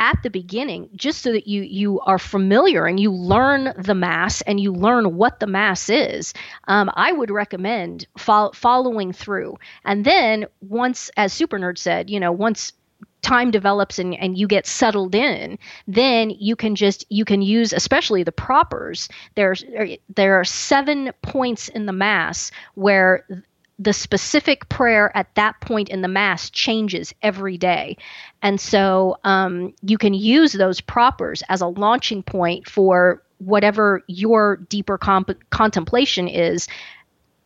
[0.00, 4.40] at the beginning just so that you you are familiar and you learn the mass
[4.42, 6.34] and you learn what the mass is
[6.68, 9.56] um, i would recommend fol- following through.
[9.84, 12.72] And then once as super nerd said you know once
[13.22, 17.72] time develops and, and you get settled in then you can just you can use
[17.72, 19.64] especially the propers there's
[20.14, 23.26] there are seven points in the mass where
[23.78, 27.96] the specific prayer at that point in the mass changes every day.
[28.42, 34.56] And so um, you can use those propers as a launching point for whatever your
[34.56, 36.66] deeper comp- contemplation is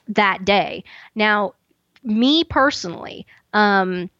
[0.09, 0.85] that day.
[1.14, 1.55] Now
[2.03, 4.11] me personally um,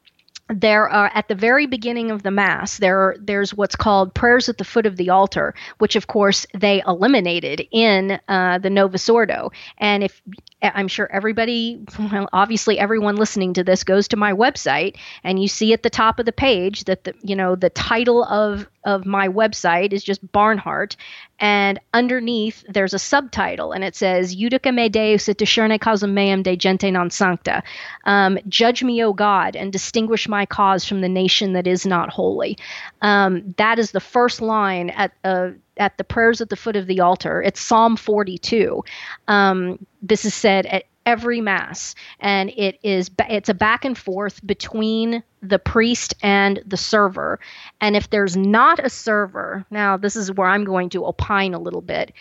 [0.49, 4.49] there are at the very beginning of the mass there are, there's what's called prayers
[4.49, 9.09] at the foot of the altar which of course they eliminated in uh, the novus
[9.09, 9.51] ordo.
[9.79, 10.21] And if
[10.63, 15.49] i'm sure everybody well, obviously everyone listening to this goes to my website and you
[15.49, 19.07] see at the top of the page that the you know the title of of
[19.07, 20.97] my website is just Barnhardt
[21.39, 26.43] and underneath there's a subtitle and it says Judica me Deus et discerne causam meam
[26.43, 27.63] de gente non sancta.
[28.05, 32.11] Um, Judge me, O God, and distinguish my cause from the nation that is not
[32.11, 32.59] holy.
[33.01, 36.87] Um, that is the first line at uh, at the prayers at the foot of
[36.87, 37.43] the altar.
[37.43, 38.85] It's Psalm 42.
[39.29, 44.45] Um, this is said at every mass and it is it's a back and forth
[44.47, 47.41] between the priest and the server
[47.81, 51.59] and if there's not a server now this is where i'm going to opine a
[51.59, 52.13] little bit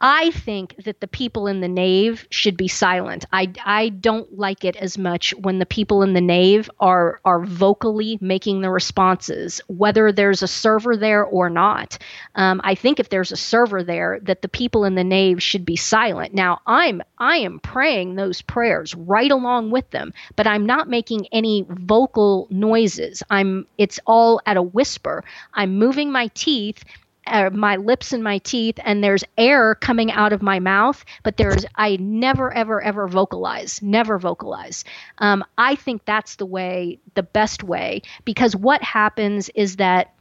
[0.00, 3.26] I think that the people in the nave should be silent.
[3.32, 7.44] I, I don't like it as much when the people in the nave are are
[7.44, 11.98] vocally making the responses, whether there's a server there or not.
[12.34, 15.66] Um, I think if there's a server there, that the people in the nave should
[15.66, 16.32] be silent.
[16.32, 21.26] Now, I'm I am praying those prayers right along with them, but I'm not making
[21.30, 23.22] any vocal noises.
[23.28, 25.24] I'm it's all at a whisper.
[25.52, 26.84] I'm moving my teeth
[27.30, 31.36] uh, my lips and my teeth and there's air coming out of my mouth but
[31.36, 34.84] there's i never ever ever vocalize never vocalize.
[35.18, 40.14] Um, i think that's the way the best way because what happens is that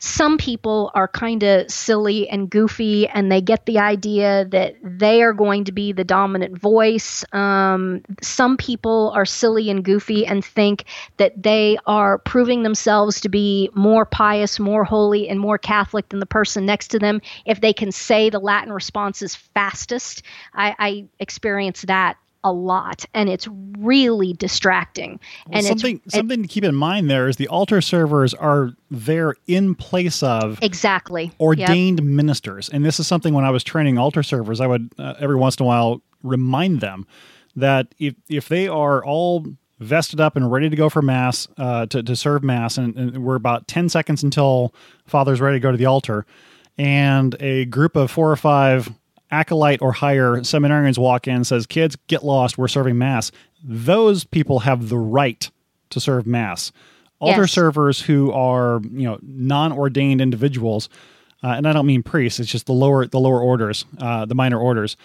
[0.00, 5.22] some people are kind of silly and goofy and they get the idea that they
[5.22, 7.22] are going to be the dominant voice.
[7.34, 10.86] Um, some people are silly and goofy and think
[11.18, 16.18] that they are proving themselves to be more pious, more holy, and more Catholic than
[16.18, 20.22] the person next to them if they can say the Latin responses fastest.
[20.54, 25.20] I, I experience that a lot and it's really distracting.
[25.46, 29.34] Well, and something something to keep in mind there is the altar servers are there
[29.46, 31.32] in place of exactly.
[31.38, 32.06] Ordained yep.
[32.06, 32.68] ministers.
[32.68, 35.56] And this is something when i was training altar servers i would uh, every once
[35.56, 37.06] in a while remind them
[37.56, 39.46] that if if they are all
[39.78, 43.24] vested up and ready to go for mass uh, to, to serve mass and, and
[43.24, 44.74] we're about 10 seconds until
[45.06, 46.26] father's ready to go to the altar
[46.76, 48.90] and a group of four or five
[49.30, 52.58] acolyte or higher seminarians walk in and says, "Kids, get lost.
[52.58, 53.30] We're serving mass."
[53.62, 55.50] Those people have the right
[55.90, 56.72] to serve mass.
[57.18, 57.52] Altar yes.
[57.52, 60.88] servers who are you know non-ordained individuals,
[61.42, 62.40] uh, and I don't mean priests.
[62.40, 64.96] It's just the lower the lower orders, uh, the minor orders.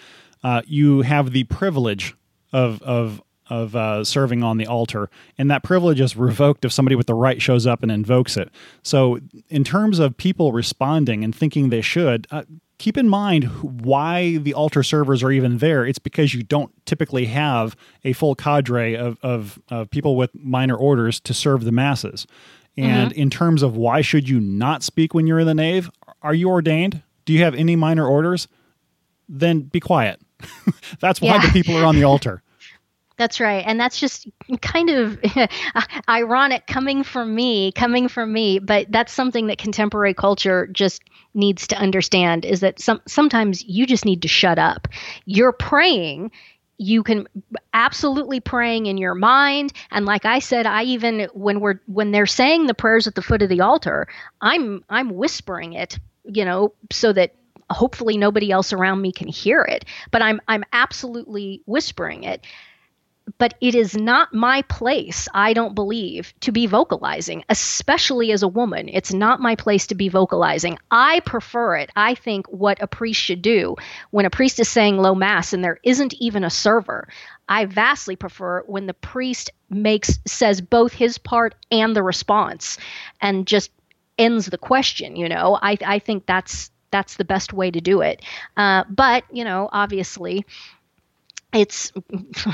[0.44, 2.16] Uh, you have the privilege
[2.54, 6.96] of of of uh, serving on the altar, and that privilege is revoked if somebody
[6.96, 8.50] with the right shows up and invokes it.
[8.82, 9.20] So,
[9.50, 12.44] in terms of people responding and thinking they should, uh,
[12.78, 15.86] keep in mind why the altar servers are even there.
[15.86, 20.76] It's because you don't typically have a full cadre of, of, of people with minor
[20.76, 22.28] orders to serve the masses.
[22.78, 23.20] And mm-hmm.
[23.20, 25.90] in terms of why should you not speak when you're in the nave,
[26.22, 27.02] are you ordained?
[27.24, 28.48] Do you have any minor orders?
[29.30, 30.20] Then be quiet.
[31.00, 31.46] That's why yeah.
[31.46, 32.42] the people are on the altar.
[33.18, 33.64] That's right.
[33.66, 34.28] And that's just
[34.62, 35.20] kind of
[36.10, 41.02] ironic coming from me, coming from me, but that's something that contemporary culture just
[41.34, 44.88] needs to understand is that some sometimes you just need to shut up.
[45.26, 46.32] You're praying
[46.78, 47.26] you can
[47.74, 52.26] absolutely praying in your mind and like i said i even when we're when they're
[52.26, 54.08] saying the prayers at the foot of the altar
[54.42, 57.34] i'm i'm whispering it you know so that
[57.70, 62.46] hopefully nobody else around me can hear it but i'm i'm absolutely whispering it
[63.38, 68.48] but it is not my place, I don't believe, to be vocalizing, especially as a
[68.48, 68.90] woman.
[68.90, 70.78] It's not my place to be vocalizing.
[70.92, 71.90] I prefer it.
[71.96, 73.76] I think what a priest should do
[74.12, 77.08] when a priest is saying low mass and there isn't even a server.
[77.50, 82.78] I vastly prefer when the priest makes says both his part and the response
[83.22, 83.72] and just
[84.18, 85.58] ends the question, you know.
[85.62, 88.22] I I think that's that's the best way to do it.
[88.56, 90.46] Uh, but, you know, obviously,
[91.56, 91.92] it's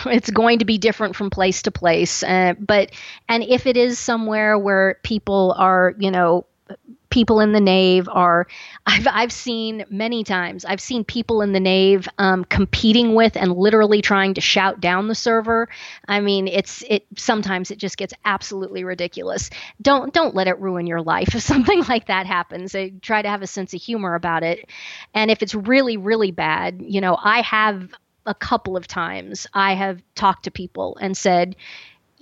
[0.06, 2.91] it's going to be different from place to place uh, but
[3.28, 6.45] and if it is somewhere where people are you know
[7.10, 8.47] people in the nave are
[8.86, 13.56] I've, I've seen many times i've seen people in the nave um, competing with and
[13.56, 15.68] literally trying to shout down the server.
[16.08, 19.49] I mean it's it sometimes it just gets absolutely ridiculous.
[19.82, 22.74] Don't don't let it ruin your life if something like that happens.
[22.76, 24.70] I try to have a sense of humor about it.
[25.14, 27.89] And if it's really really bad you know i have
[28.26, 31.55] a couple of times I have talked to people and said,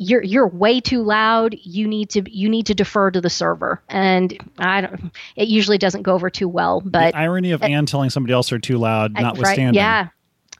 [0.01, 1.55] you're you're way too loud.
[1.61, 3.81] You need to you need to defer to the server.
[3.89, 5.11] And I don't.
[5.35, 6.79] It usually doesn't go over too well.
[6.79, 9.65] But the irony of uh, Ann telling somebody else they're too loud, notwithstanding.
[9.67, 10.07] Right, yeah,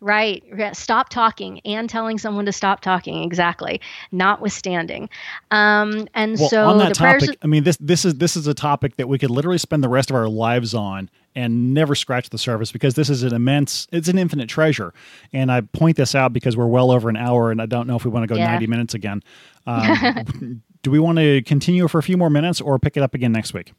[0.01, 0.43] Right.
[0.73, 3.23] Stop talking and telling someone to stop talking.
[3.23, 3.81] Exactly.
[4.11, 5.09] Notwithstanding.
[5.51, 7.29] Um, and Well, so on the that prayers.
[7.41, 9.89] I mean this this is this is a topic that we could literally spend the
[9.89, 13.87] rest of our lives on and never scratch the surface because this is an immense
[13.91, 14.93] it's an infinite treasure.
[15.33, 17.95] And I point this out because we're well over an hour and I don't know
[17.95, 18.51] if we want to go Yeah.
[18.51, 19.21] 90 minutes again.
[19.67, 23.13] Um, do we want to continue for a few more minutes or pick it up
[23.13, 23.73] again next week?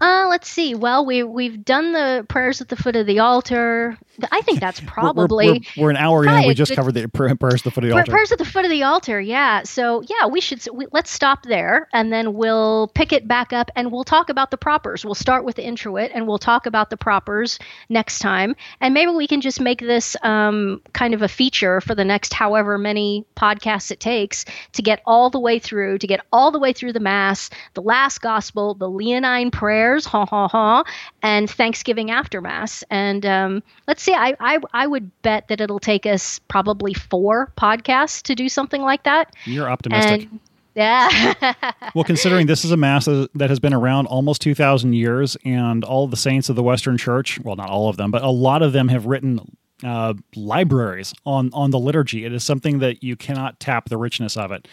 [0.00, 0.74] Uh, let's see.
[0.74, 3.98] Well, we we've done the prayers at the foot of the altar.
[4.30, 6.46] I think that's probably we're, we're, we're an hour in.
[6.46, 8.10] We just the- covered the prayers at the foot of the altar.
[8.10, 9.20] prayers at the foot of the altar.
[9.20, 9.62] Yeah.
[9.64, 10.62] So yeah, we should.
[10.72, 14.50] We, let's stop there, and then we'll pick it back up, and we'll talk about
[14.50, 15.04] the propers.
[15.04, 17.58] We'll start with the introit, and we'll talk about the propers
[17.88, 21.94] next time, and maybe we can just make this um, kind of a feature for
[21.94, 26.20] the next however many podcasts it takes to get all the way through, to get
[26.32, 30.84] all the way through the mass, the last gospel, the Leonine prayers, ha ha ha,
[31.22, 34.14] and Thanksgiving after mass, and um, let's see.
[34.14, 38.82] I, I I would bet that it'll take us probably four podcasts to do something
[38.82, 39.34] like that.
[39.46, 40.28] You're optimistic.
[40.30, 40.40] And
[40.76, 41.64] yeah,
[41.94, 46.06] well, considering this is a mass that has been around almost 2,000 years, and all
[46.06, 48.72] the saints of the Western Church, well, not all of them, but a lot of
[48.72, 52.24] them have written uh, libraries on, on the liturgy.
[52.24, 54.68] It is something that you cannot tap the richness of it.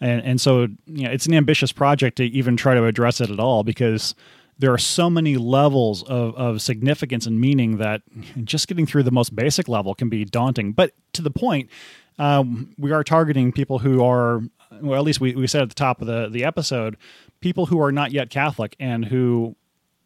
[0.00, 3.30] And, and so, you know, it's an ambitious project to even try to address it
[3.30, 4.14] at all because
[4.60, 8.02] there are so many levels of, of significance and meaning that
[8.44, 10.72] just getting through the most basic level can be daunting.
[10.72, 11.70] But to the point,
[12.18, 14.42] um, we are targeting people who are,
[14.82, 16.98] well, at least we, we said at the top of the, the episode,
[17.40, 19.56] people who are not yet Catholic and who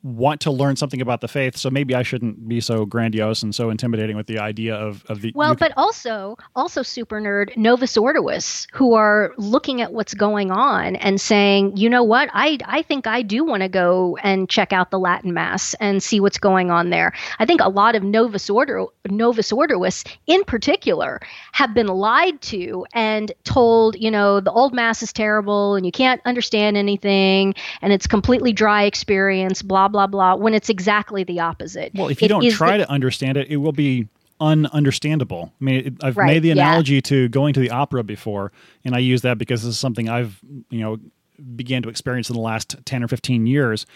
[0.05, 1.56] want to learn something about the faith.
[1.56, 5.22] So maybe I shouldn't be so grandiose and so intimidating with the idea of, of
[5.22, 5.32] the.
[5.35, 10.97] well, but also also super nerd Novus Ordois who are looking at what's going on
[10.97, 14.74] and saying, you know what, I I think I do want to go and check
[14.74, 17.14] out the Latin Mass and see what's going on there.
[17.39, 21.20] I think a lot of Novus Ordo Novus Ordois in particular
[21.52, 25.93] have been lied to and told, you know, the old Mass is terrible and you
[25.93, 30.35] can't understand anything and it's completely dry experience, blah blah blah.
[30.35, 31.93] When it's exactly the opposite.
[31.95, 34.09] Well, if you It don't try the- to understand it, it will be
[34.41, 35.47] ununderstandable.
[35.61, 36.55] I mean, it, I've Right, made the yeah.
[36.55, 38.51] analogy to going to the opera before,
[38.85, 40.41] and I use that because this is something I've
[40.71, 40.99] you know
[41.55, 43.87] began to experience in the last ten or fifteen years.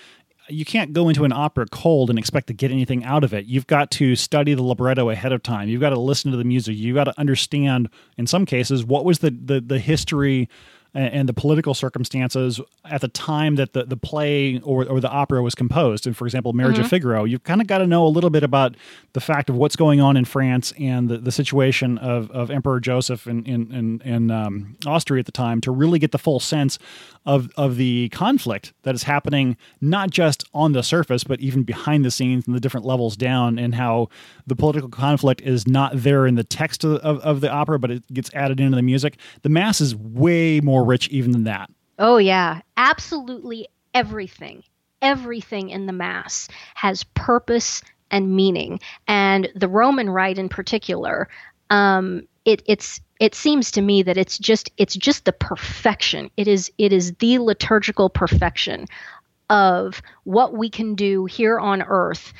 [0.49, 3.45] You can't go into an opera cold and expect to get anything out of it.
[3.47, 5.69] You've got to study the libretto ahead of time.
[5.69, 6.75] You've got to listen to the music.
[6.77, 10.49] You've got to understand, in some cases, what was the the, the history
[10.94, 15.43] and the political circumstances at the time that the, the play or, or the opera
[15.43, 16.06] was composed.
[16.06, 18.43] And for example, Marriage of Figaro, you've kind of got to know a little bit
[18.43, 18.74] about
[19.12, 22.81] the fact of what's going on in France and the, the situation of, of Emperor
[22.81, 26.40] Joseph in, in, in, in um, Austria at the time to really get the full
[26.40, 26.78] sense
[27.27, 32.05] of, of the conflict that is happening, not just on the surface, but even behind
[32.05, 34.09] the scenes and the different levels down, and how
[34.47, 37.90] the political conflict is not there in the text of, of, of the opera, but
[37.90, 39.19] it gets added into the music.
[39.43, 41.71] The Mass is way more rich even than that.
[41.99, 42.61] Oh, yeah.
[42.77, 44.63] Absolutely everything,
[45.03, 48.81] everything in the Mass has purpose and meaning.
[49.07, 51.29] And the Roman Rite in particular,
[51.71, 56.31] um, it, it's it seems to me that it's just it's just the perfection.
[56.37, 58.87] It is it is the liturgical perfection
[59.51, 62.33] of what we can do here on earth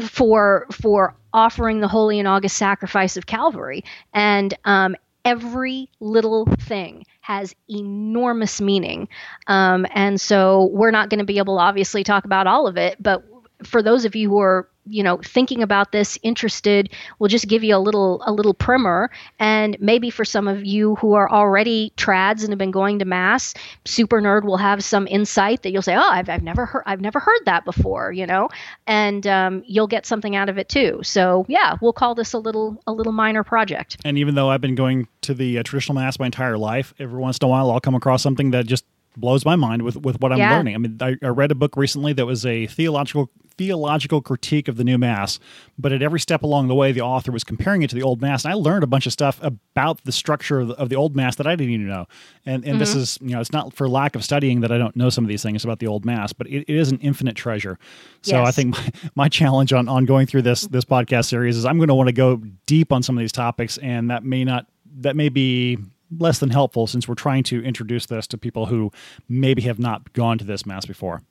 [0.00, 4.94] for for offering the holy and august sacrifice of Calvary, and um,
[5.24, 9.08] every little thing has enormous meaning.
[9.48, 13.02] Um, and so we're not going to be able obviously talk about all of it,
[13.02, 13.24] but
[13.64, 17.62] for those of you who are you know thinking about this interested we'll just give
[17.62, 19.10] you a little a little primer.
[19.38, 23.04] And maybe for some of you who are already trads and have been going to
[23.04, 23.54] mass
[23.84, 27.00] super nerd will have some insight that you'll say oh i've, I've never heard i've
[27.00, 28.48] never heard that before you know?
[28.86, 31.00] And um, you'll get something out of it too.
[31.02, 33.96] So yeah we'll call this a little a little minor project.
[34.04, 37.20] And even though I've been going to the uh, traditional mass my entire life, every
[37.20, 38.84] once in a while I'll come across something that just
[39.16, 40.54] blows my mind with, with what I'm Yeah.
[40.54, 40.74] learning.
[40.74, 44.76] I mean, I, I read a book recently that was a theological theological critique of
[44.76, 45.38] the new mass,
[45.78, 48.20] but at every step along the way, the author was comparing it to the old
[48.20, 50.96] mass, and I learned a bunch of stuff about the structure of the, of the
[50.96, 52.06] old mass that I didn't even know.
[52.44, 52.98] And and this mm-hmm.
[53.00, 55.28] is you know it's not for lack of studying that I don't know some of
[55.28, 57.78] these things about the old mass, but it, it is an infinite treasure.
[58.22, 61.64] So I think my, my challenge on, on going through this this podcast series is
[61.64, 62.36] I'm going to want to go
[62.66, 64.66] deep on some of these topics, and that may not
[64.98, 65.78] that may be
[66.16, 68.90] less than helpful since we're trying to introduce this to people who
[69.28, 71.22] maybe have not gone to this mass before.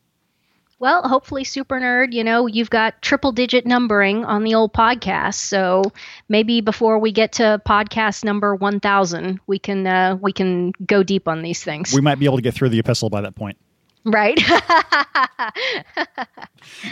[0.77, 5.35] Well, hopefully, Super Nerd, you know, you've got triple digit numbering on the old podcast.
[5.35, 5.84] So
[6.27, 11.30] maybe before we get to podcast number 1000, we can uh, we can go deep
[11.30, 11.93] on these things.
[11.93, 13.57] We might be able to get through the epistle by that point.
[14.06, 14.40] Right.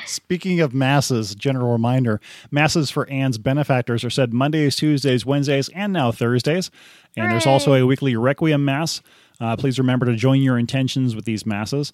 [0.05, 2.19] Speaking of masses, general reminder
[2.49, 6.71] masses for Ann's benefactors are said Mondays, Tuesdays, Wednesdays, and now Thursdays.
[7.15, 9.01] And there's also a weekly Requiem Mass.
[9.39, 11.93] Uh, please remember to join your intentions with these masses.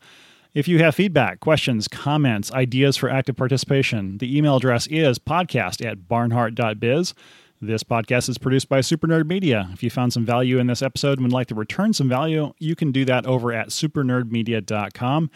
[0.53, 5.85] If you have feedback, questions, comments, ideas for active participation, the email address is podcast
[5.85, 7.13] at barnhardt.biz.
[7.61, 9.69] This podcast is produced by Super Nerd Media.
[9.73, 12.53] If you found some value in this episode and would like to return some value,
[12.57, 15.29] you can do that over at supernerdmedia.com.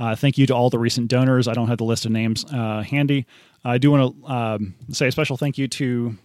[0.00, 1.46] Uh, thank you to all the recent donors.
[1.46, 3.26] I don't have the list of names uh, handy.
[3.64, 6.16] I do want to um, say a special thank you to,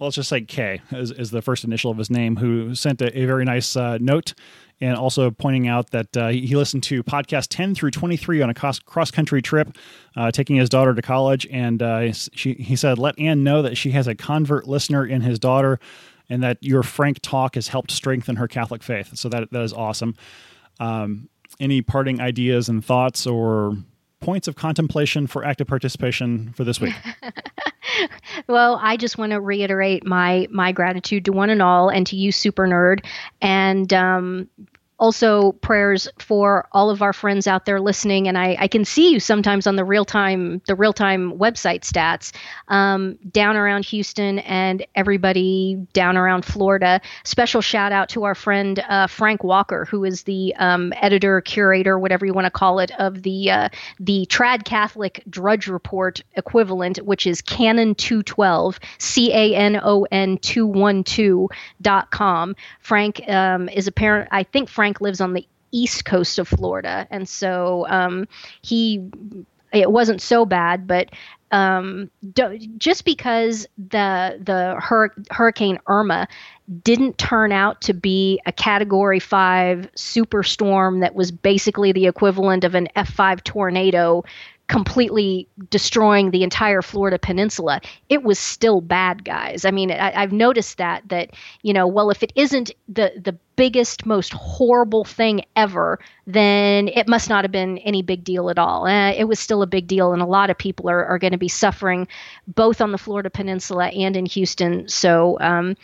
[0.00, 3.00] well, let's just say K is, is the first initial of his name, who sent
[3.00, 4.34] a, a very nice uh, note
[4.80, 8.54] and also pointing out that uh, he listened to podcast 10 through 23 on a
[8.54, 9.76] cross country trip,
[10.16, 11.46] uh, taking his daughter to college.
[11.50, 15.22] And uh, she, he said, Let Ann know that she has a convert listener in
[15.22, 15.78] his daughter
[16.28, 19.16] and that your frank talk has helped strengthen her Catholic faith.
[19.16, 20.14] So that, that is awesome.
[20.80, 21.28] Um,
[21.58, 23.76] any parting ideas and thoughts or
[24.20, 26.94] points of contemplation for active participation for this week?
[28.48, 32.16] well, I just want to reiterate my my gratitude to one and all, and to
[32.16, 33.04] you, Super Nerd,
[33.40, 34.48] and um,
[34.98, 39.12] also prayers for all of our friends out there listening and I, I can see
[39.12, 42.32] you sometimes on the real time the real time website stats
[42.68, 47.00] um, down around Houston and everybody down around Florida.
[47.24, 51.98] Special shout out to our friend uh, Frank Walker, who is the um, editor, curator,
[51.98, 53.68] whatever you want to call it, of the uh,
[54.00, 60.38] the Trad Catholic Drudge Report equivalent, which is Canon 212, C A N O N
[60.38, 61.48] 212
[61.82, 62.54] dot com.
[62.80, 64.28] Frank um, is apparent.
[64.32, 68.28] I think Frank Frank lives on the east coast of Florida, and so um,
[68.62, 69.04] he
[69.72, 71.10] it wasn't so bad, but
[71.50, 76.28] um, do, just because the the hur- Hurricane Irma
[76.84, 82.76] didn't turn out to be a Category Five superstorm that was basically the equivalent of
[82.76, 84.22] an F five tornado
[84.68, 89.64] completely destroying the entire Florida peninsula, it was still bad guys.
[89.64, 91.30] I mean, I, have noticed that that
[91.62, 97.08] you know, well, if it isn't the the biggest, most horrible thing ever, then it
[97.08, 98.86] must not have been any big deal at all.
[98.86, 101.32] Uh, it was still a big deal, and a lot of people are are going
[101.32, 102.08] to be suffering,
[102.48, 104.88] both on the Florida peninsula and in Houston.
[104.88, 105.38] So.
[105.40, 105.76] Um,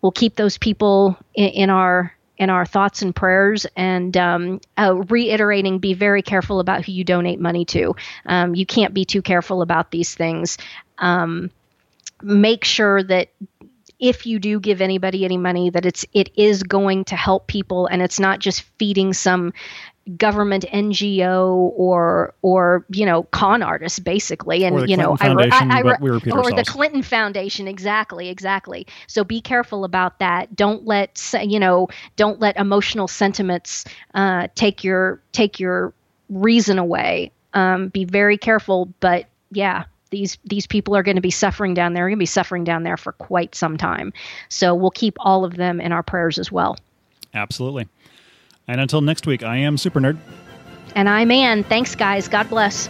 [0.00, 4.94] we'll keep those people in, in our in our thoughts and prayers and um, uh,
[5.08, 7.94] reiterating be very careful about who you donate money to.
[8.24, 10.56] Um, you can't be too careful about these things.
[10.98, 11.50] Um,
[12.22, 13.28] make sure that
[13.98, 17.86] if you do give anybody any money that it's it is going to help people
[17.86, 19.52] and it's not just feeding some
[20.16, 25.82] government NGO or or you know con artists basically, and you know I, I, I,
[25.82, 26.54] or ourselves.
[26.54, 28.86] the Clinton Foundation exactly exactly.
[29.06, 30.54] So be careful about that.
[30.56, 35.92] Don't let you know don't let emotional sentiments uh, take your take your
[36.28, 37.32] reason away.
[37.54, 41.94] Um, be very careful, but yeah, these these people are going to be suffering down
[41.94, 42.06] there.
[42.06, 44.12] Are going to be suffering down there for quite some time.
[44.48, 46.76] So we'll keep all of them in our prayers as well.
[47.34, 47.88] Absolutely.
[48.68, 50.18] And until next week, I am Super Nerd.
[50.94, 51.64] And I'm Ann.
[51.64, 52.28] Thanks, guys.
[52.28, 52.88] God bless.